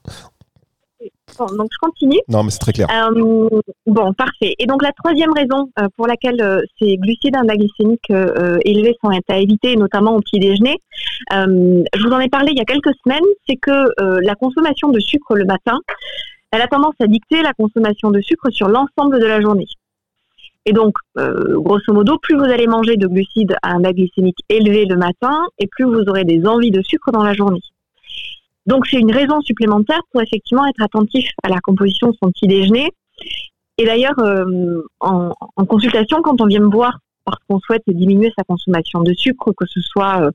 Donc 1.40 1.68
je 1.72 1.78
continue. 1.80 2.20
Non, 2.30 2.44
mais 2.44 2.52
c'est 2.52 2.60
très 2.60 2.74
clair. 2.74 2.88
Euh, 2.92 3.50
bon, 3.86 4.14
parfait. 4.14 4.56
Et 4.60 4.66
donc 4.66 4.84
la 4.84 4.92
troisième 4.92 5.32
raison 5.34 5.70
euh, 5.80 5.88
pour 5.96 6.08
laquelle 6.08 6.42
euh, 6.42 6.62
ces 6.80 6.98
glucides 6.98 7.36
indaglycémiques 7.36 8.12
élevés 8.64 8.96
sont 9.04 9.10
à 9.10 9.38
éviter, 9.38 9.76
notamment 9.76 10.16
au 10.16 10.20
petit 10.20 10.40
déjeuner, 10.40 10.78
je 11.32 12.08
vous 12.08 12.14
en 12.14 12.20
ai 12.20 12.30
parlé 12.30 12.52
il 12.52 12.58
y 12.58 12.62
a 12.62 12.66
quelques 12.66 12.94
semaines, 13.04 13.26
c'est 13.48 13.58
que 13.58 13.90
la 14.22 14.36
consommation 14.36 14.90
de 14.90 15.00
sucre 15.00 15.36
le 15.36 15.46
matin, 15.46 15.80
elle 16.52 16.62
a 16.62 16.68
tendance 16.68 16.96
à 17.02 17.08
dicter 17.08 17.42
la 17.42 17.54
consommation 17.54 18.12
de 18.12 18.22
sucre 18.22 18.50
sur 18.52 18.70
l'ensemble 18.70 19.20
de 19.20 19.26
la 19.26 19.42
journée. 19.42 19.68
Et 20.66 20.74
donc, 20.74 20.96
euh, 21.18 21.60
grosso 21.60 21.94
modo, 21.94 22.18
plus 22.18 22.36
vous 22.36 22.44
allez 22.44 22.66
manger 22.66 22.98
de 22.98 23.08
glucides 23.08 23.56
à 23.62 23.74
un 23.74 23.82
glycémique 23.82 24.40
élevé 24.50 24.86
le 24.86 24.96
matin, 24.96 25.46
et 25.60 25.68
plus 25.68 25.86
vous 25.86 26.02
aurez 26.08 26.24
des 26.24 26.46
envies 26.48 26.72
de 26.72 26.82
sucre 26.82 27.12
dans 27.12 27.24
la 27.24 27.34
journée. 27.34 27.62
Donc, 28.66 28.88
c'est 28.88 28.98
une 28.98 29.12
raison 29.12 29.42
supplémentaire 29.42 30.02
pour 30.12 30.22
effectivement 30.22 30.66
être 30.66 30.82
attentif 30.82 31.30
à 31.44 31.50
la 31.50 31.60
composition 31.60 32.10
de 32.10 32.16
son 32.22 32.32
petit 32.32 32.48
déjeuner. 32.48 32.92
Et 33.78 33.86
d'ailleurs, 33.86 34.18
euh, 34.20 34.82
en, 35.00 35.34
consultation, 35.68 36.22
quand 36.22 36.40
on 36.42 36.46
vient 36.46 36.62
me 36.62 36.72
voir 36.72 37.00
parce 37.26 37.40
qu'on 37.50 37.60
souhaite 37.60 37.82
diminuer 37.88 38.32
sa 38.38 38.44
consommation 38.44 39.02
de 39.02 39.12
sucre, 39.14 39.52
que 39.58 39.66
ce 39.68 39.82
soit 39.82 40.22
euh, 40.22 40.32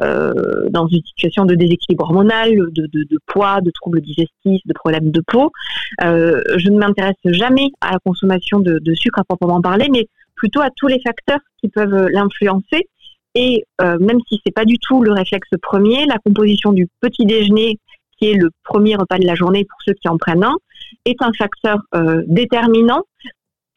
euh, 0.00 0.68
dans 0.70 0.88
une 0.88 1.00
situation 1.04 1.44
de 1.44 1.54
déséquilibre 1.54 2.02
hormonal, 2.02 2.50
de, 2.72 3.18
poids, 3.26 3.60
de 3.60 3.70
troubles 3.70 4.00
digestifs, 4.00 4.60
de 4.66 4.72
problèmes 4.74 5.12
de 5.12 5.22
peau. 5.24 5.52
Je 6.00 6.68
ne 6.68 6.78
m'intéresse 6.78 7.14
jamais 7.26 7.70
à 7.80 7.92
la 7.92 7.98
consommation 8.04 8.58
de, 8.58 8.94
sucre 8.94 9.20
à 9.20 9.24
proprement 9.24 9.60
parler, 9.60 9.86
mais 9.92 10.08
plutôt 10.34 10.60
à 10.60 10.70
tous 10.74 10.88
les 10.88 11.00
facteurs 11.00 11.38
qui 11.60 11.68
peuvent 11.68 12.08
l'influencer. 12.08 12.88
Et 13.34 13.64
même 13.80 14.18
si 14.28 14.40
c'est 14.44 14.52
pas 14.52 14.66
du 14.66 14.76
tout 14.78 15.02
le 15.02 15.12
réflexe 15.12 15.48
premier, 15.62 16.04
la 16.04 16.18
composition 16.18 16.72
du 16.72 16.86
petit 17.00 17.24
déjeuner, 17.24 17.78
qui 18.18 18.26
est 18.26 18.34
le 18.34 18.50
premier 18.62 18.94
repas 18.94 19.18
de 19.18 19.26
la 19.26 19.34
journée 19.34 19.64
pour 19.64 19.78
ceux 19.86 19.94
qui 19.94 20.08
en 20.08 20.18
prennent 20.18 20.44
un, 20.44 20.54
est 21.06 21.20
un 21.22 21.32
facteur 21.32 21.78
déterminant 22.26 23.02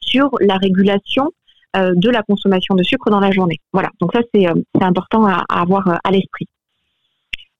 sur 0.02 0.30
la 0.42 0.58
régulation 0.58 1.32
euh, 1.76 1.94
de 1.94 2.10
la 2.10 2.24
consommation 2.24 2.76
de 2.76 2.84
sucre 2.84 3.10
dans 3.10 3.20
la 3.20 3.32
journée. 3.32 3.60
Voilà, 3.74 3.90
donc 4.00 4.14
ça 4.14 4.22
c'est 4.34 4.48
euh, 4.48 4.54
important 4.80 5.26
à, 5.26 5.44
avoir 5.50 5.86
euh, 5.90 5.96
à 6.06 6.12
l'esprit. 6.12 6.48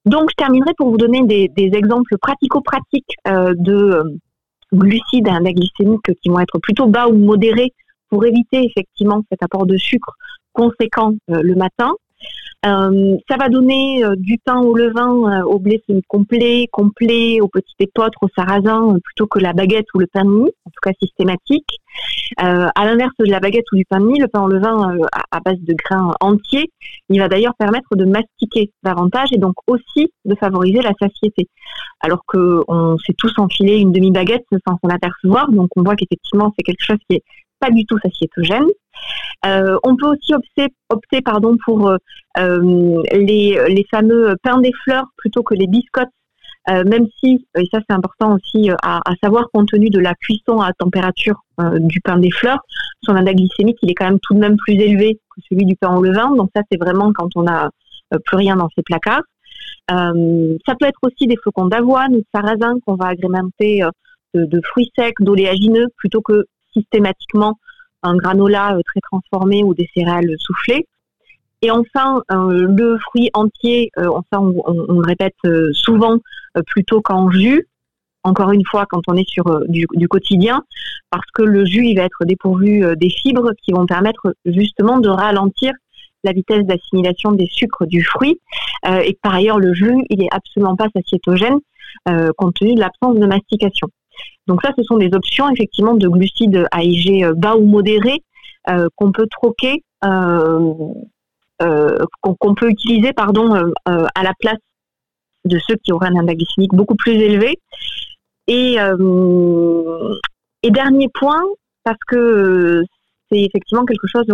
Donc 0.06 0.30
je 0.30 0.36
terminerai 0.36 0.72
pour 0.78 0.90
vous 0.90 0.98
donner 0.98 1.26
des, 1.26 1.70
exemples 1.74 2.16
pratico-pratiques 2.22 3.16
de 3.26 4.04
glucides 4.72 5.28
à 5.28 5.34
index 5.34 5.60
qui 5.78 6.30
vont 6.30 6.40
être 6.40 6.60
plutôt 6.60 6.86
bas 6.86 7.08
ou 7.08 7.18
modérés 7.18 7.74
pour 8.10 8.26
éviter 8.26 8.64
effectivement 8.64 9.24
cet 9.30 9.44
apport 9.44 9.66
de 9.66 9.78
sucre 9.78 10.14
conséquent 10.54 11.14
le 11.28 11.56
matin. 11.56 11.94
Euh, 12.66 13.18
ça 13.30 13.38
va 13.38 13.50
donner 13.50 14.04
euh, 14.04 14.16
du 14.18 14.40
pain 14.44 14.60
au 14.60 14.76
levain, 14.76 15.42
euh, 15.42 15.44
au 15.44 15.60
blé 15.60 15.84
complet, 16.08 16.68
complet, 16.72 17.40
au 17.40 17.48
petit 17.48 17.76
épeautre, 17.80 18.18
au 18.22 18.28
sarrasin, 18.36 18.98
plutôt 19.04 19.28
que 19.28 19.38
la 19.38 19.54
baguette 19.54 19.86
ou 19.94 20.00
le 20.00 20.08
pain 20.08 20.26
de 20.26 20.30
mie, 20.30 20.52
en 20.66 20.70
tout 20.72 20.82
cas 20.82 20.92
systématique. 21.00 21.70
à 22.38 22.86
l'inverse 22.86 23.14
de 23.20 23.26
la 23.26 23.40
baguette 23.40 23.66
ou 23.72 23.76
du 23.76 23.86
pain 23.86 24.00
de 24.00 24.06
mie, 24.06 24.20
le 24.20 24.28
pain 24.28 24.42
au 24.42 24.48
levain 24.48 24.98
à, 25.32 25.40
base 25.42 25.60
de 25.60 25.76
grains 25.76 26.12
entiers, 26.20 26.72
il 27.10 27.20
va 27.20 27.28
d'ailleurs 27.28 27.54
permettre 27.56 27.96
de 27.96 28.06
mastiquer 28.06 28.72
davantage 28.84 29.30
et 29.32 29.38
donc 29.38 29.54
aussi 29.68 30.12
de 30.26 30.36
favoriser 30.36 30.82
la 30.82 30.94
satiété. 31.00 31.48
Alors 32.00 32.24
qu'on 32.26 32.98
s'est 33.06 33.16
tous 33.18 33.34
enfilé 33.38 33.78
une 33.78 33.92
demi-baguette 33.92 34.46
sans 34.68 34.78
s'en 34.82 34.90
apercevoir, 34.90 35.52
donc 35.52 35.70
on 35.76 35.84
voit 35.84 35.96
qu'effectivement 35.96 36.52
c'est 36.58 36.64
quelque 36.64 36.84
chose 36.84 36.98
qui 37.08 37.18
est 37.18 37.24
du 37.70 37.86
tout 37.86 37.98
satiétogène. 38.00 38.68
Euh, 39.46 39.78
on 39.84 39.96
peut 39.96 40.08
aussi 40.08 40.34
opter, 40.34 40.68
pour 41.66 41.88
euh, 41.90 41.98
euh, 42.38 43.04
les, 43.12 43.86
fameux 43.92 44.36
pains 44.44 44.60
des 44.60 44.72
fleurs 44.84 45.06
plutôt 45.18 45.44
que 45.44 45.54
les 45.54 45.68
biscottes, 45.68 46.10
même 46.68 47.08
si, 47.20 47.46
et 47.56 47.68
ça 47.72 47.80
c'est 47.88 47.96
important 47.96 48.36
aussi 48.36 48.72
à, 48.82 49.02
savoir, 49.24 49.50
compte 49.54 49.70
tenu 49.70 49.92
de 49.92 50.00
la 50.00 50.16
cuisson 50.16 50.62
à 50.62 50.74
température 50.74 51.42
du 51.76 52.02
pain 52.02 52.18
des 52.18 52.32
fleurs, 52.32 52.58
son 53.04 53.16
index 53.16 53.36
glycémique 53.36 53.78
il 53.84 53.92
est 53.92 53.94
quand 53.94 54.06
même 54.06 54.20
tout 54.20 54.34
de 54.34 54.40
même 54.40 54.58
plus 54.58 54.74
élevé 54.74 55.14
que 55.14 55.42
celui 55.48 55.66
du 55.66 55.76
pain 55.76 55.96
au 55.96 56.02
levain. 56.02 56.36
Donc 56.36 56.50
ça 56.56 56.64
c'est 56.72 56.80
vraiment 56.80 57.14
quand 57.14 57.30
on 57.36 57.44
n'a 57.44 57.70
plus 58.26 58.38
rien 58.38 58.56
dans 58.56 58.70
ses 58.76 58.82
placards. 58.82 59.22
ça 59.90 60.76
peut 60.80 60.88
être 60.88 61.00
aussi 61.04 61.28
des 61.28 61.38
flocons 61.38 61.68
d'avoine 61.68 62.16
ou 62.16 62.18
de 62.18 62.26
sarrasin 62.34 62.80
qu'on 62.84 62.96
va 62.96 63.10
agrémenter 63.10 63.84
de, 64.34 64.62
fruits 64.72 64.92
secs, 64.98 65.16
d'oléagineux, 65.20 65.88
plutôt 65.98 66.22
que 66.22 66.46
systématiquement 66.76 67.58
un 68.06 68.16
granola 68.16 68.76
euh, 68.76 68.82
très 68.86 69.02
transformé 69.02 69.64
ou 69.64 69.74
des 69.74 69.90
céréales 69.96 70.36
soufflées. 70.38 70.88
Et 71.62 71.72
enfin, 71.72 72.22
euh, 72.32 72.68
le 72.68 72.98
fruit 73.00 73.30
entier, 73.34 73.90
euh, 73.98 74.08
enfin, 74.10 74.40
on, 74.66 75.00
le 75.00 75.06
répète 75.06 75.36
souvent 75.74 76.18
plutôt 76.68 77.02
qu'en 77.02 77.30
jus, 77.32 77.68
encore 78.24 78.52
une 78.52 78.66
fois 78.66 78.86
quand 78.90 79.02
on 79.08 79.16
est 79.16 79.28
sur 79.28 79.46
du, 79.68 80.08
quotidien, 80.08 80.64
parce 81.10 81.30
que 81.34 81.44
le 81.44 81.66
jus 81.66 81.86
il 81.88 81.98
va 81.98 82.04
être 82.04 82.24
dépourvu 82.26 82.86
des 82.96 83.10
fibres 83.10 83.52
qui 83.62 83.72
vont 83.72 83.86
permettre 83.86 84.36
justement 84.46 85.00
de 85.00 85.10
ralentir 85.10 85.74
la 86.24 86.32
vitesse 86.32 86.66
d'assimilation 86.66 87.34
des 87.34 87.48
sucres 87.48 87.86
du 87.86 88.04
fruit. 88.04 88.40
et 88.88 89.18
par 89.22 89.36
ailleurs, 89.36 89.60
le 89.60 89.74
jus, 89.74 89.98
il 90.10 90.24
est 90.24 90.30
absolument 90.32 90.76
pas 90.76 90.88
satiétogène 90.96 91.60
compte 92.38 92.56
tenu 92.56 92.76
de 92.76 92.80
l'absence 92.80 93.18
de 93.18 93.26
mastication. 93.26 93.90
Donc 94.48 94.62
ça, 94.64 94.72
ce 94.78 94.84
sont 94.84 94.98
des 94.98 95.14
options 95.14 95.50
effectivement 95.50 95.96
de 95.96 96.08
glucides 96.08 96.68
à 96.72 96.84
IG 96.84 97.24
euh, 97.24 97.34
bas 97.34 97.56
ou 97.56 97.66
modérés 97.66 98.22
euh, 98.70 98.88
qu'on 98.96 99.12
peut 99.12 99.28
troquer, 99.30 99.84
euh, 100.04 100.94
qu'on 101.60 102.56
peut 102.56 102.70
utiliser 102.70 103.14
pardon 103.14 103.72
à 103.86 104.24
la 104.24 104.34
place 104.40 104.60
de 105.46 105.60
ceux 105.60 105.76
qui 105.84 105.92
auraient 105.92 106.10
un 106.10 106.18
index 106.18 106.38
glycémique 106.38 106.74
beaucoup 106.74 106.96
plus 106.96 107.14
élevé. 107.14 107.60
Et, 108.48 108.78
et 110.64 110.72
dernier 110.72 111.10
point, 111.14 111.44
parce 111.84 111.98
que 112.08 112.84
c'est 113.32 113.40
effectivement 113.40 113.86
quelque 113.86 114.08
chose 114.08 114.26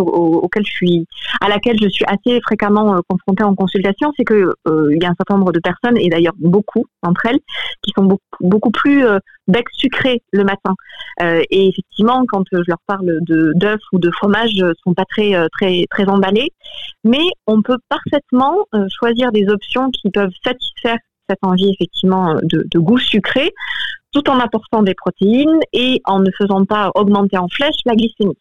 à 1.41 1.49
laquelle 1.49 1.77
je 1.82 1.89
suis 1.89 2.06
assez 2.06 2.39
fréquemment 2.41 2.95
euh, 2.95 2.99
confrontée 3.08 3.43
en 3.43 3.56
consultation, 3.56 4.12
c'est 4.17 4.23
que 4.23 4.54
euh, 4.67 4.89
il 4.93 5.01
y 5.01 5.06
a 5.06 5.10
un 5.10 5.15
certain 5.17 5.38
nombre 5.38 5.51
de 5.51 5.60
personnes 5.60 5.97
et 5.97 6.10
d'ailleurs 6.10 6.34
beaucoup 6.38 6.86
d'entre 7.04 7.25
elles 7.25 7.39
qui 7.82 7.91
sont 7.95 8.17
beaucoup, 8.39 8.71
plus 8.71 9.06
euh, 9.06 9.19
bec 9.47 9.65
sucré 9.73 10.21
le 10.32 10.43
matin. 10.43 10.73
et 11.21 11.67
effectivement, 11.67 12.23
quand 12.27 12.43
je 12.51 12.63
leur 12.67 12.80
parle 12.88 13.19
de 13.21 13.51
d'œufs 13.56 13.82
ou 13.91 13.99
de 13.99 14.10
fromage, 14.12 14.51
sont 14.84 14.93
pas 14.93 15.06
très 15.06 15.34
très 15.49 15.86
très 15.89 16.06
emballés, 16.08 16.51
mais 17.04 17.23
on 17.47 17.62
peut 17.62 17.77
parfaitement 17.89 18.65
choisir 18.89 19.32
des 19.32 19.49
options 19.49 19.89
qui 19.89 20.10
peuvent 20.10 20.34
satisfaire 20.43 20.97
cette 21.30 21.39
envie 21.41 21.71
effectivement 21.73 22.36
de 22.43 22.80
goût 22.80 22.99
sucré 22.99 23.51
tout 24.12 24.30
en 24.30 24.39
apportant 24.39 24.84
des 24.84 24.93
protéines 24.93 25.60
et 25.74 26.02
en 26.06 26.19
ne 26.19 26.30
faisant 26.38 26.65
pas 26.65 26.91
augmenter 26.95 27.38
en 27.38 27.47
flèche 27.47 27.76
la 27.86 27.95
glycémie. 27.95 28.38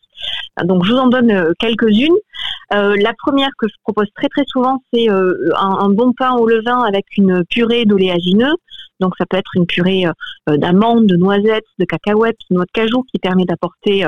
Donc 0.64 0.84
je 0.84 0.92
vous 0.92 0.98
en 0.98 1.08
donne 1.08 1.30
euh, 1.30 1.52
quelques-unes. 1.58 2.16
la 2.70 3.12
première 3.18 3.50
que 3.58 3.66
je 3.68 3.74
propose 3.82 4.08
très 4.16 4.28
très 4.28 4.44
souvent, 4.46 4.82
c'est 4.92 5.08
un, 5.08 5.24
un, 5.56 5.88
bon 5.90 6.12
pain 6.12 6.34
au 6.34 6.46
levain 6.46 6.80
avec 6.80 7.04
une 7.16 7.44
purée 7.48 7.84
d'oléagineux. 7.84 8.54
Donc 9.00 9.14
ça 9.18 9.24
peut 9.26 9.38
être 9.38 9.52
une 9.54 9.66
purée 9.66 10.04
d'amandes, 10.46 11.06
de 11.06 11.16
noisettes, 11.16 11.64
de 11.78 11.84
cacahuètes, 11.86 12.36
de 12.50 12.56
noix 12.56 12.66
de 12.66 12.70
cajou 12.72 13.02
qui 13.04 13.18
permet 13.18 13.44
d'apporter 13.46 14.06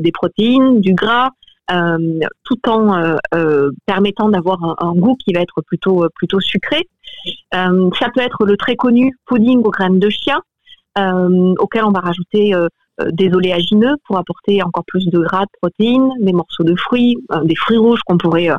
des 0.00 0.10
protéines, 0.10 0.80
du 0.80 0.94
gras, 0.94 1.28
euh, 1.70 2.20
tout 2.44 2.68
en 2.68 3.16
euh, 3.34 3.70
permettant 3.86 4.28
d'avoir 4.28 4.58
un, 4.82 4.94
goût 4.94 5.16
qui 5.16 5.32
va 5.32 5.40
être 5.40 5.62
plutôt 5.62 6.06
plutôt 6.16 6.40
sucré. 6.40 6.88
ça 7.52 8.08
peut 8.14 8.20
être 8.20 8.44
le 8.44 8.56
très 8.56 8.76
connu 8.76 9.16
pudding 9.26 9.62
aux 9.62 9.70
graines 9.70 10.00
de 10.00 10.10
chia, 10.10 10.40
auquel 10.96 11.84
on 11.84 11.90
va 11.90 12.00
rajouter 12.00 12.54
des 13.10 13.32
oléagineux 13.32 13.96
pour 14.06 14.18
apporter 14.18 14.62
encore 14.62 14.84
plus 14.86 15.06
de 15.06 15.18
gras, 15.18 15.42
de 15.42 15.50
protéines, 15.60 16.10
des 16.20 16.32
morceaux 16.32 16.64
de 16.64 16.74
fruits, 16.76 17.16
des 17.44 17.56
fruits 17.56 17.78
rouges 17.78 18.00
qu'on 18.06 18.18
pourrait 18.18 18.50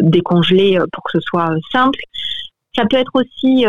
décongeler 0.00 0.78
pour 0.92 1.02
que 1.04 1.12
ce 1.14 1.20
soit 1.20 1.50
simple. 1.72 1.98
Ça 2.78 2.86
peut 2.88 2.96
être 2.96 3.10
aussi 3.16 3.64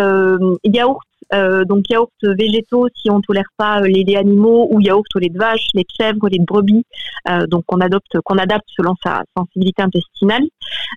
yaourt 0.63 1.01
euh, 1.33 1.63
donc 1.63 1.89
yaourt 1.89 2.11
végétaux 2.23 2.87
si 2.95 3.11
on 3.11 3.21
tolère 3.21 3.49
pas 3.55 3.81
euh, 3.81 3.87
les 3.87 4.03
laits 4.03 4.17
animaux 4.17 4.67
ou 4.71 4.79
yaourt 4.79 5.05
au 5.15 5.19
lait 5.19 5.29
de 5.29 5.37
vache, 5.37 5.67
les 5.75 5.83
de 5.83 5.89
chèvre, 5.95 6.27
les 6.27 6.39
de 6.39 6.45
brebis, 6.45 6.85
euh, 7.29 7.45
donc 7.45 7.65
qu'on 7.67 7.79
adopte, 7.81 8.19
qu'on 8.25 8.37
adapte 8.37 8.65
selon 8.75 8.95
sa 9.03 9.23
sensibilité 9.37 9.83
intestinale 9.83 10.43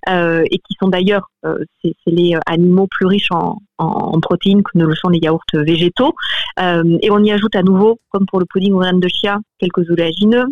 et 0.07 0.57
qui 0.57 0.75
sont 0.79 0.87
d'ailleurs 0.87 1.29
c'est 1.43 1.93
les 2.07 2.35
animaux 2.45 2.87
plus 2.87 3.05
riches 3.05 3.31
en, 3.31 3.57
en, 3.77 4.19
protéines 4.19 4.63
que 4.63 4.77
ne 4.77 4.85
le 4.85 4.95
sont 4.95 5.09
les 5.09 5.19
yaourts 5.19 5.43
végétaux. 5.53 6.13
et 6.57 7.11
on 7.11 7.23
y 7.23 7.31
ajoute 7.31 7.55
à 7.55 7.63
nouveau, 7.63 7.99
comme 8.09 8.25
pour 8.25 8.39
le 8.39 8.45
pudding 8.45 8.73
aux 8.73 8.79
graines 8.79 8.99
de 8.99 9.07
chia, 9.07 9.39
quelques 9.59 9.89
oléagineux, 9.89 10.45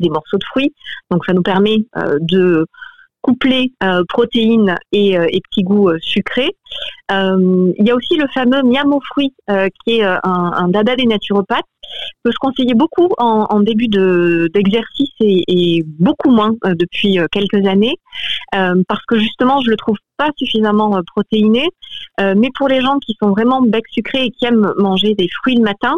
des 0.00 0.08
morceaux 0.08 0.38
de 0.38 0.44
fruits. 0.44 0.74
Donc 1.10 1.24
ça 1.24 1.32
nous 1.32 1.42
permet 1.42 1.78
de 2.20 2.66
coupler 3.26 3.72
euh, 3.82 4.02
protéines 4.08 4.76
et, 4.92 5.18
euh, 5.18 5.26
et 5.28 5.40
petits 5.40 5.64
goûts 5.64 5.88
euh, 5.88 5.98
sucrés. 6.00 6.52
il 7.10 7.84
y 7.84 7.90
a 7.90 7.94
aussi 7.94 8.16
le 8.16 8.28
fameux 8.32 8.62
miam 8.62 8.92
aux 8.92 9.00
fruits, 9.00 9.34
qui 9.48 9.98
est 9.98 10.02
un, 10.02 10.20
un, 10.24 10.68
dada 10.68 10.96
des 10.96 11.06
naturopathes, 11.06 11.64
que 12.24 12.30
je 12.32 12.36
conseillais 12.40 12.74
beaucoup 12.74 13.08
en, 13.18 13.46
en 13.48 13.60
début 13.60 13.88
d'exercice 13.88 15.14
et, 15.20 15.42
et, 15.46 15.84
beaucoup 15.86 16.30
moins 16.30 16.52
depuis 16.64 17.18
quelques 17.30 17.64
années, 17.66 17.94
parce 18.50 19.04
que 19.06 19.18
justement, 19.18 19.60
je 19.60 19.70
le 19.70 19.76
trouve 19.76 19.96
pas 20.16 20.30
suffisamment 20.36 21.00
protéiné. 21.14 21.68
mais 22.18 22.50
pour 22.56 22.66
les 22.68 22.80
gens 22.80 22.98
qui 22.98 23.14
sont 23.22 23.30
vraiment 23.30 23.62
bec 23.62 23.84
sucré 23.88 24.24
et 24.24 24.30
qui 24.30 24.44
aiment 24.46 24.72
manger 24.76 25.14
des 25.14 25.28
fruits 25.28 25.56
le 25.56 25.62
matin, 25.62 25.94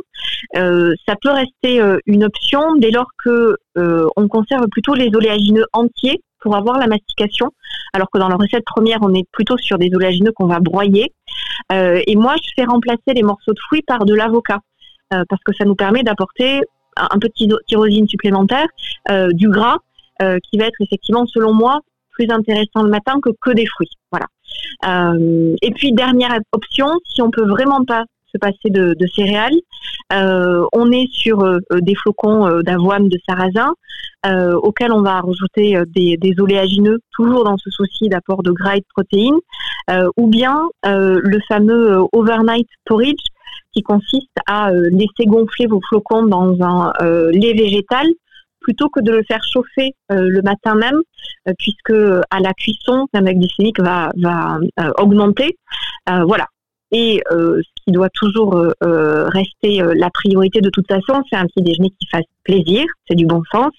ça 0.54 1.14
peut 1.22 1.32
rester 1.32 1.80
une 2.04 2.24
option 2.24 2.76
dès 2.76 2.90
lors 2.90 3.10
que 3.24 3.56
on 3.74 4.28
conserve 4.28 4.66
plutôt 4.68 4.94
les 4.94 5.10
oléagineux 5.14 5.66
entiers 5.72 6.20
pour 6.40 6.56
avoir 6.56 6.78
la 6.78 6.86
mastication, 6.86 7.52
alors 7.92 8.08
que 8.10 8.18
dans 8.18 8.28
la 8.28 8.36
recette 8.36 8.64
première, 8.64 8.98
on 9.02 9.14
est 9.14 9.26
plutôt 9.32 9.56
sur 9.56 9.78
des 9.78 9.90
oléagineux 9.94 10.32
qu'on 10.32 10.46
va 10.46 10.60
broyer. 10.60 11.12
Euh, 11.72 12.00
et 12.06 12.16
moi, 12.16 12.36
je 12.42 12.50
fais 12.56 12.64
remplacer 12.64 13.14
les 13.14 13.22
morceaux 13.22 13.52
de 13.52 13.58
fruits 13.66 13.82
par 13.82 14.04
de 14.04 14.14
l'avocat, 14.14 14.60
euh, 15.14 15.24
parce 15.28 15.42
que 15.44 15.52
ça 15.54 15.64
nous 15.64 15.74
permet 15.74 16.02
d'apporter 16.02 16.60
un 16.96 17.18
petit 17.18 17.48
tyrosine 17.66 18.08
supplémentaire, 18.08 18.66
euh, 19.10 19.28
du 19.32 19.48
gras, 19.48 19.78
qui 20.50 20.58
va 20.58 20.64
être 20.64 20.80
effectivement, 20.80 21.26
selon 21.26 21.54
moi, 21.54 21.78
plus 22.10 22.28
intéressant 22.28 22.82
le 22.82 22.90
matin 22.90 23.20
que 23.22 23.30
que 23.40 23.52
des 23.52 23.66
fruits. 23.66 23.92
Voilà. 24.10 24.26
et 25.62 25.70
puis 25.76 25.92
dernière 25.92 26.40
option, 26.50 26.88
si 27.04 27.22
on 27.22 27.30
peut 27.30 27.46
vraiment 27.46 27.84
pas 27.84 28.04
se 28.32 28.38
passer 28.38 28.70
de, 28.70 28.94
céréales. 29.14 29.58
Euh, 30.12 30.64
on 30.72 30.90
est 30.90 31.10
sur 31.12 31.42
euh, 31.42 31.58
des 31.80 31.94
flocons 31.94 32.46
euh, 32.46 32.62
d'avoine 32.62 33.08
de 33.08 33.18
sarrasin 33.28 33.72
auxquels 34.62 34.92
on 34.92 35.00
va 35.00 35.20
rajouter 35.20 35.80
des, 35.86 36.34
oléagineux, 36.38 36.98
toujours 37.12 37.44
dans 37.44 37.56
ce 37.56 37.70
souci 37.70 38.08
d'apport 38.08 38.42
de 38.42 38.50
gras 38.50 38.76
et 38.76 38.80
de 38.80 38.86
protéines, 38.92 39.38
ou 40.18 40.26
bien 40.26 40.68
le 40.84 41.38
fameux 41.48 42.00
overnight 42.12 42.66
porridge 42.84 43.22
qui 43.72 43.82
consiste 43.82 44.36
à 44.46 44.70
laisser 44.72 45.24
gonfler 45.24 45.66
vos 45.66 45.80
flocons 45.88 46.24
dans 46.26 46.54
un 46.60 46.92
lait 47.30 47.54
végétal 47.54 48.06
plutôt 48.60 48.90
que 48.90 49.00
de 49.00 49.12
le 49.12 49.22
faire 49.22 49.42
chauffer 49.44 49.94
le 50.10 50.42
matin 50.42 50.74
même, 50.74 51.00
puisque 51.56 51.94
à 52.30 52.40
la 52.40 52.52
cuisson, 52.52 53.06
l'index 53.14 53.38
glycémique 53.38 53.80
va, 53.80 54.10
va 54.16 54.58
augmenter. 54.98 55.56
voilà, 56.06 56.48
et 56.90 57.22
qui 57.88 57.92
doit 57.92 58.10
toujours 58.10 58.54
euh, 58.54 58.70
euh, 58.84 59.28
rester 59.28 59.80
la 59.94 60.10
priorité 60.10 60.60
de 60.60 60.68
toute 60.68 60.86
façon, 60.86 61.22
c'est 61.30 61.36
un 61.36 61.46
petit 61.46 61.62
déjeuner 61.62 61.90
qui 61.98 62.06
fasse 62.08 62.26
plaisir, 62.44 62.84
c'est 63.08 63.14
du 63.14 63.24
bon 63.24 63.42
sens, 63.50 63.72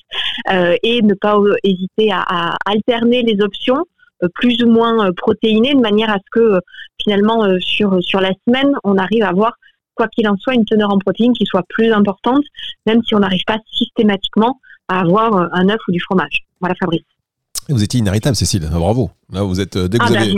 et 0.84 1.02
ne 1.04 1.14
pas 1.14 1.38
hésiter 1.64 2.12
à, 2.12 2.22
à, 2.22 2.58
alterner 2.66 3.22
les 3.22 3.40
options 3.42 3.86
plus 4.34 4.64
ou 4.64 4.70
moins 4.70 5.12
protéinées 5.14 5.76
de 5.76 5.80
manière 5.80 6.10
à 6.10 6.18
ce 6.18 6.30
que 6.32 6.60
finalement 7.02 7.46
sur 7.60 8.04
sur 8.04 8.20
la 8.20 8.32
semaine 8.46 8.72
on 8.84 8.98
arrive 8.98 9.24
à 9.24 9.30
avoir 9.30 9.54
quoi 9.96 10.08
qu'il 10.08 10.28
en 10.28 10.36
soit 10.38 10.56
une 10.56 10.66
teneur 10.66 10.92
en 10.92 10.98
protéines 10.98 11.34
qui 11.34 11.46
soit 11.46 11.64
plus 11.70 11.92
importante, 11.92 12.44
même 12.86 13.02
si 13.04 13.16
on 13.16 13.20
n'arrive 13.20 13.44
pas 13.46 13.58
systématiquement 13.72 14.60
à 14.88 15.02
avoir 15.02 15.50
un 15.54 15.70
œuf 15.70 15.80
ou 15.88 15.92
du 15.92 16.00
fromage. 16.00 16.46
Voilà 16.60 16.76
Fabrice. 16.80 17.04
Vous 17.70 17.84
étiez 17.84 18.00
inarrêtable, 18.00 18.36
Cécile. 18.36 18.68
Bravo. 18.72 19.12
Là, 19.32 19.44
vous 19.44 19.60
êtes 19.60 19.76
euh, 19.76 19.88
dès 19.88 20.00
que 20.00 20.08
vous 20.08 20.16
ah, 20.16 20.22
avez... 20.22 20.34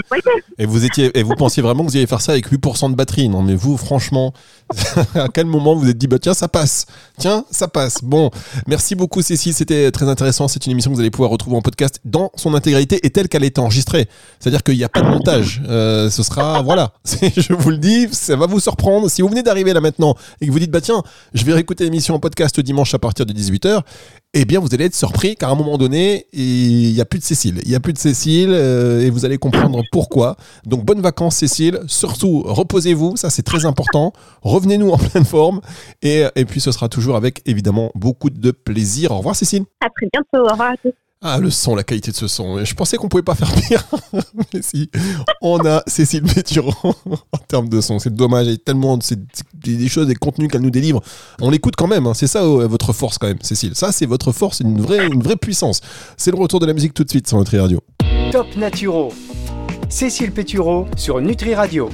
et 0.58 0.66
vous 0.66 0.84
étiez 0.84 1.18
et 1.18 1.24
vous 1.24 1.36
pensiez 1.36 1.64
vraiment 1.64 1.86
que 1.86 1.90
vous 1.90 1.96
alliez 1.96 2.08
faire 2.08 2.20
ça 2.20 2.34
avec 2.34 2.52
8% 2.52 2.92
de 2.92 2.96
batterie. 2.96 3.30
Non, 3.30 3.42
mais 3.42 3.56
vous, 3.56 3.78
franchement, 3.78 4.34
à 5.16 5.30
quel 5.34 5.46
moment 5.46 5.76
vous 5.76 5.82
vous 5.82 5.90
êtes 5.90 5.98
dit 5.98 6.08
bah 6.08 6.20
tiens 6.20 6.34
ça 6.34 6.50
passe, 6.50 6.88
tiens 7.18 7.46
ça 7.52 7.70
passe. 7.70 8.00
Bon, 8.04 8.32
merci 8.68 8.96
beaucoup 8.96 9.22
Cécile, 9.22 9.54
c'était 9.54 9.92
très 9.92 10.10
intéressant. 10.10 10.50
C'est 10.50 10.66
une 10.66 10.74
émission 10.74 10.92
que 10.92 10.96
vous 10.96 11.02
allez 11.02 11.10
pouvoir 11.10 11.30
retrouver 11.30 11.56
en 11.56 11.62
podcast 11.62 12.02
dans 12.04 12.32
son 12.36 12.54
intégralité 12.54 13.00
et 13.04 13.10
telle 13.12 13.30
qu'elle 13.30 13.46
est 13.46 13.60
enregistrée. 13.60 14.10
C'est-à-dire 14.40 14.62
qu'il 14.62 14.76
n'y 14.76 14.84
a 14.84 14.90
pas 14.90 15.02
de 15.02 15.08
montage. 15.08 15.62
Euh, 15.70 16.10
ce 16.10 16.22
sera 16.22 16.62
voilà. 16.62 16.92
Je 17.38 17.54
vous 17.54 17.70
le 17.70 17.78
dis, 17.78 18.10
ça 18.12 18.36
va 18.36 18.46
vous 18.46 18.60
surprendre. 18.60 19.10
Si 19.10 19.22
vous 19.22 19.30
venez 19.30 19.44
d'arriver 19.44 19.72
là 19.72 19.80
maintenant 19.80 20.16
et 20.42 20.48
que 20.48 20.52
vous 20.52 20.60
dites 20.60 20.72
bah 20.72 20.82
tiens, 20.82 21.02
je 21.34 21.46
vais 21.46 21.54
réécouter 21.54 21.86
l'émission 21.86 22.16
en 22.16 22.20
podcast 22.20 22.60
dimanche 22.60 22.94
à 22.94 23.00
partir 23.00 23.26
de 23.26 23.32
18h 23.32 23.84
eh 24.34 24.46
bien, 24.46 24.60
vous 24.60 24.74
allez 24.74 24.86
être 24.86 24.96
surpris 24.96 25.36
car 25.36 25.50
à 25.50 25.54
un 25.54 25.56
moment 25.56 25.78
donné, 25.78 26.26
il 26.32 26.94
n'y 26.94 27.02
a 27.02 27.06
plus 27.06 27.20
de 27.20 27.24
Cécile. 27.24 27.60
Il 27.64 27.70
n'y 27.70 27.76
a 27.76 27.82
plus 27.82 27.92
de 27.92 27.98
Cécile 27.98 28.52
euh, 28.52 28.81
et 29.02 29.10
vous 29.10 29.26
allez 29.26 29.38
comprendre 29.38 29.82
pourquoi. 29.92 30.36
Donc, 30.66 30.86
bonnes 30.86 31.02
vacances, 31.02 31.38
Cécile. 31.38 31.80
Surtout, 31.88 32.44
reposez-vous. 32.46 33.18
Ça, 33.18 33.30
c'est 33.30 33.44
très 33.44 33.66
important. 33.66 34.14
Revenez-nous 34.42 34.90
en 34.90 34.98
pleine 34.98 35.26
forme. 35.26 35.62
Et, 36.02 36.24
et 36.36 36.46
puis, 36.46 36.60
ce 36.62 36.72
sera 36.72 36.90
toujours 36.90 37.16
avec, 37.16 37.42
évidemment, 37.46 37.92
beaucoup 37.96 38.30
de 38.30 38.52
plaisir. 38.52 39.12
Au 39.12 39.18
revoir, 39.18 39.36
Cécile. 39.36 39.64
À 39.82 39.90
très 39.90 40.08
bientôt. 40.12 40.48
Au 40.48 40.52
revoir 40.52 40.72
à 40.72 40.78
tous. 40.78 40.94
Ah, 41.24 41.38
le 41.38 41.52
son, 41.52 41.76
la 41.76 41.84
qualité 41.84 42.10
de 42.10 42.16
ce 42.16 42.28
son. 42.28 42.66
Je 42.66 42.74
pensais 42.74 42.98
qu'on 42.98 43.08
pouvait 43.08 43.22
pas 43.22 43.36
faire 43.36 43.54
pire. 43.54 43.86
Mais 44.54 44.64
si, 44.64 44.90
on 45.44 45.60
a 45.68 45.84
Cécile 45.86 46.24
Péturon 46.24 46.74
en 47.32 47.38
termes 47.48 47.70
de 47.70 47.80
son. 47.80 48.00
C'est 48.00 48.14
dommage. 48.14 48.48
Il 48.48 48.52
y 48.54 48.56
a 48.56 48.58
tellement 48.58 48.98
des 49.54 49.88
choses, 49.88 50.08
des 50.08 50.16
contenus 50.16 50.50
qu'elle 50.50 50.62
nous 50.62 50.72
délivre. 50.72 51.00
On 51.40 51.52
l'écoute 51.52 51.76
quand 51.76 51.86
même. 51.86 52.08
Hein. 52.08 52.16
C'est 52.16 52.26
ça 52.26 52.44
euh, 52.44 52.68
votre 52.68 52.92
force 52.92 53.20
quand 53.20 53.28
même, 53.28 53.42
Cécile. 53.44 53.76
Ça, 53.76 53.92
c'est 53.92 54.08
votre 54.08 54.32
force, 54.32 54.62
une 54.62 54.82
vraie, 54.82 55.06
une 55.06 55.22
vraie 55.22 55.36
puissance. 55.36 55.82
C'est 56.18 56.32
le 56.32 56.38
retour 56.38 56.60
de 56.60 56.66
la 56.66 56.74
musique 56.74 56.96
tout 56.96 57.04
de 57.04 57.10
suite 57.10 57.28
sur 57.28 57.38
Nutri 57.38 57.60
Radio. 57.60 57.82
Top 58.32 58.56
Naturo. 58.56 59.12
Cécile 59.90 60.32
Pétureau 60.32 60.88
sur 60.96 61.20
Nutri 61.20 61.54
Radio. 61.54 61.90